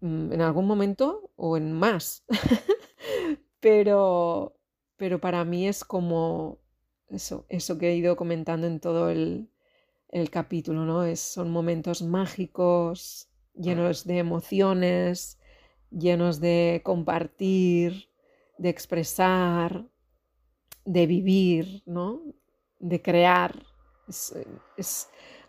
Mm, 0.00 0.32
en 0.32 0.40
algún 0.42 0.68
momento 0.68 1.32
o 1.34 1.56
en 1.56 1.72
más. 1.72 2.22
Pero, 3.64 4.60
pero 4.98 5.22
para 5.22 5.42
mí 5.46 5.66
es 5.66 5.84
como 5.84 6.58
eso, 7.08 7.46
eso 7.48 7.78
que 7.78 7.88
he 7.88 7.96
ido 7.96 8.14
comentando 8.14 8.66
en 8.66 8.78
todo 8.78 9.08
el, 9.08 9.48
capítulo, 10.30 10.84
¿no? 10.84 11.02
Es, 11.04 11.20
son 11.20 11.50
momentos 11.50 12.02
mágicos, 12.02 13.30
llenos 13.54 14.04
de 14.04 14.18
emociones, 14.18 15.38
llenos 15.90 16.40
de 16.40 16.82
compartir, 16.84 18.10
de 18.58 18.68
expresar, 18.68 19.86
de 20.84 21.06
vivir, 21.06 21.82
¿no? 21.86 22.20
De 22.80 23.00
crear. 23.00 23.64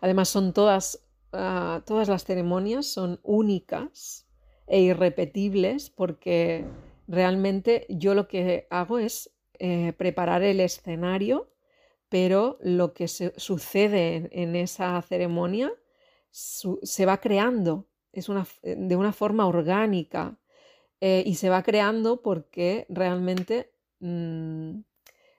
además, 0.00 0.30
son 0.30 0.54
todas, 0.54 1.04
ah, 1.34 1.82
todas 1.84 2.08
las 2.08 2.24
ceremonias 2.24 2.86
son 2.86 3.20
únicas 3.22 4.26
e 4.66 4.80
irrepetibles 4.80 5.90
porque 5.90 6.64
Realmente 7.08 7.86
yo 7.88 8.14
lo 8.14 8.28
que 8.28 8.66
hago 8.70 8.98
es 8.98 9.30
eh, 9.58 9.92
preparar 9.96 10.42
el 10.42 10.60
escenario, 10.60 11.50
pero 12.08 12.58
lo 12.60 12.92
que 12.92 13.08
sucede 13.08 14.28
en, 14.30 14.56
esa 14.56 15.00
ceremonia 15.02 15.72
se 16.30 17.06
va 17.06 17.18
creando 17.18 17.86
es 18.12 18.28
una, 18.28 18.46
de 18.62 18.96
una 18.96 19.12
forma 19.12 19.46
orgánica 19.46 20.38
eh, 21.00 21.22
y 21.26 21.34
se 21.34 21.48
va 21.48 21.62
creando 21.62 22.22
porque 22.22 22.86
realmente 22.88 23.72
mm, 24.00 24.78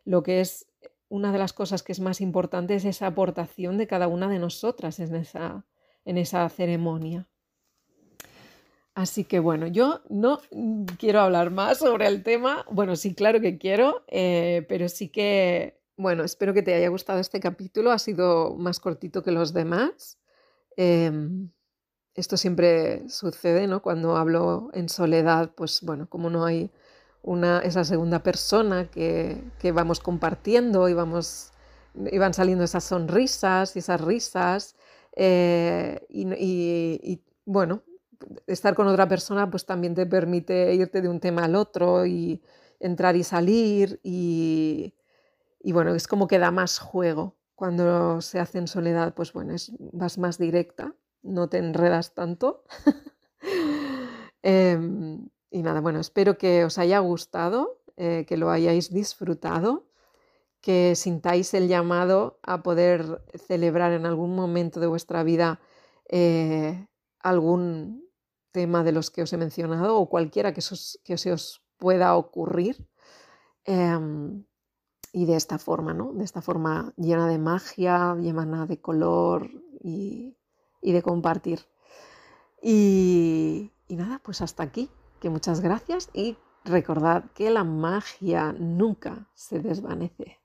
lo 0.05 0.23
que 0.23 0.41
es 0.41 0.67
una 1.09 1.31
de 1.31 1.39
las 1.39 1.53
cosas 1.53 1.83
que 1.83 1.91
es 1.91 1.99
más 1.99 2.21
importante 2.21 2.75
es 2.75 2.85
esa 2.85 3.07
aportación 3.07 3.77
de 3.77 3.87
cada 3.87 4.07
una 4.07 4.29
de 4.29 4.39
nosotras 4.39 4.99
en 4.99 5.15
esa, 5.15 5.65
en 6.05 6.17
esa 6.17 6.47
ceremonia. 6.49 7.27
Así 8.97 9.25
que 9.25 9.37
bueno, 9.37 9.67
yo 9.67 10.01
no 10.09 10.41
quiero 10.97 11.21
hablar 11.21 11.51
más 11.51 11.77
sobre 11.77 12.07
el 12.07 12.23
tema. 12.23 12.65
Bueno, 12.71 12.95
sí, 12.95 13.13
claro 13.13 13.39
que 13.39 13.59
quiero, 13.59 14.03
eh, 14.07 14.65
pero 14.67 14.89
sí 14.89 15.09
que, 15.09 15.79
bueno, 15.97 16.23
espero 16.23 16.51
que 16.51 16.63
te 16.63 16.73
haya 16.73 16.89
gustado 16.89 17.19
este 17.19 17.39
capítulo. 17.39 17.91
Ha 17.91 17.99
sido 17.99 18.55
más 18.55 18.79
cortito 18.79 19.21
que 19.21 19.29
los 19.31 19.53
demás. 19.53 20.17
Em, 20.77 21.51
esto 22.15 22.37
siempre 22.37 23.07
sucede, 23.07 23.67
¿no? 23.67 23.83
Cuando 23.83 24.17
hablo 24.17 24.71
en 24.73 24.89
soledad, 24.89 25.51
pues 25.55 25.81
bueno, 25.83 26.09
como 26.09 26.31
no 26.31 26.43
hay 26.43 26.71
una, 27.21 27.59
esa 27.59 27.83
segunda 27.83 28.23
persona 28.23 28.89
que, 28.89 29.43
vamos 29.73 29.99
compartiendo 29.99 30.89
y, 30.89 30.95
vamos, 30.95 31.51
y 31.93 32.17
van 32.17 32.33
saliendo 32.33 32.63
esas 32.63 32.85
sonrisas 32.85 33.75
y 33.75 33.79
esas 33.79 34.01
risas. 34.01 34.75
Eh, 35.15 36.03
y 36.09 37.21
bueno, 37.45 37.83
estar 38.47 38.75
con 38.75 38.87
otra 38.87 39.07
persona 39.07 39.49
pues 39.49 39.65
también 39.65 39.95
te 39.95 40.05
permite 40.05 40.73
irte 40.75 41.01
de 41.01 41.09
un 41.09 41.19
tema 41.19 41.45
al 41.45 41.55
otro 41.55 42.05
y 42.05 42.41
entrar 42.79 43.15
y 43.15 43.23
salir 43.23 43.99
y, 44.03 44.93
bueno, 45.65 45.95
es 45.95 46.07
como 46.07 46.27
que 46.27 46.39
da 46.39 46.51
más 46.51 46.79
juego. 46.79 47.35
Cuando 47.55 48.21
se 48.21 48.39
hace 48.39 48.59
en 48.59 48.67
soledad, 48.67 49.13
pues 49.15 49.33
bueno, 49.33 49.53
es, 49.53 49.71
vas 49.79 50.17
más 50.17 50.37
directa, 50.37 50.93
no 51.23 51.49
te 51.49 51.57
enredas 51.57 52.13
tanto. 52.13 52.63
Em, 54.43 55.27
y 55.51 55.61
nada, 55.61 55.81
bueno, 55.81 55.99
espero 55.99 56.37
que 56.37 56.63
os 56.63 56.77
haya 56.77 56.99
gustado, 56.99 57.81
eh, 57.97 58.25
que 58.27 58.37
lo 58.37 58.49
hayáis 58.49 58.93
disfrutado, 58.93 59.87
que 60.61 60.95
sintáis 60.95 61.53
el 61.53 61.67
llamado 61.67 62.39
a 62.43 62.63
poder 62.63 63.23
celebrar 63.47 63.91
en 63.91 64.05
algún 64.05 64.35
momento 64.35 64.79
de 64.79 64.87
vuestra 64.87 65.23
vida 65.23 65.59
eh, 66.09 66.87
algún 67.19 68.06
tema 68.57 68.83
de 68.83 68.91
los 68.91 69.11
que 69.11 69.21
os 69.21 69.31
he 69.33 69.37
mencionado 69.37 69.99
o 69.99 70.09
cualquiera 70.09 70.51
que, 70.51 70.63
que 71.05 71.17
se 71.19 71.31
os 71.31 71.61
pueda 71.77 72.15
ocurrir. 72.15 72.89
Em, 73.65 74.45
y 75.13 75.25
de 75.27 75.35
esta 75.35 75.59
forma, 75.59 75.93
¿no? 75.93 76.11
De 76.13 76.23
esta 76.23 76.41
forma 76.41 76.91
llena 76.97 77.27
de 77.27 77.37
magia, 77.37 78.15
llena 78.15 78.65
de 78.65 78.81
color 78.81 79.51
y, 79.79 80.35
de 80.81 81.01
compartir. 81.03 81.59
Y, 82.63 83.71
y 83.87 83.95
nada, 83.95 84.19
pues 84.23 84.41
hasta 84.41 84.63
aquí, 84.63 84.89
que 85.19 85.29
muchas 85.29 85.61
gracias 85.61 86.09
y 86.13 86.35
recordad 86.65 87.25
que 87.35 87.51
la 87.51 87.63
magia 87.63 88.53
nunca 88.53 89.29
se 89.35 89.59
desvanece. 89.59 90.36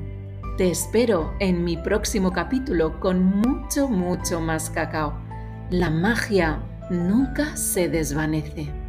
Te 0.56 0.70
espero 0.70 1.34
en 1.38 1.64
mi 1.64 1.76
próximo 1.76 2.32
capítulo 2.32 2.98
con 2.98 3.22
mucho, 3.22 3.88
mucho 3.88 4.40
más 4.40 4.70
cacao. 4.70 5.20
La 5.68 5.90
magia 5.90 6.62
nunca 6.88 7.58
se 7.58 7.90
desvanece. 7.90 8.85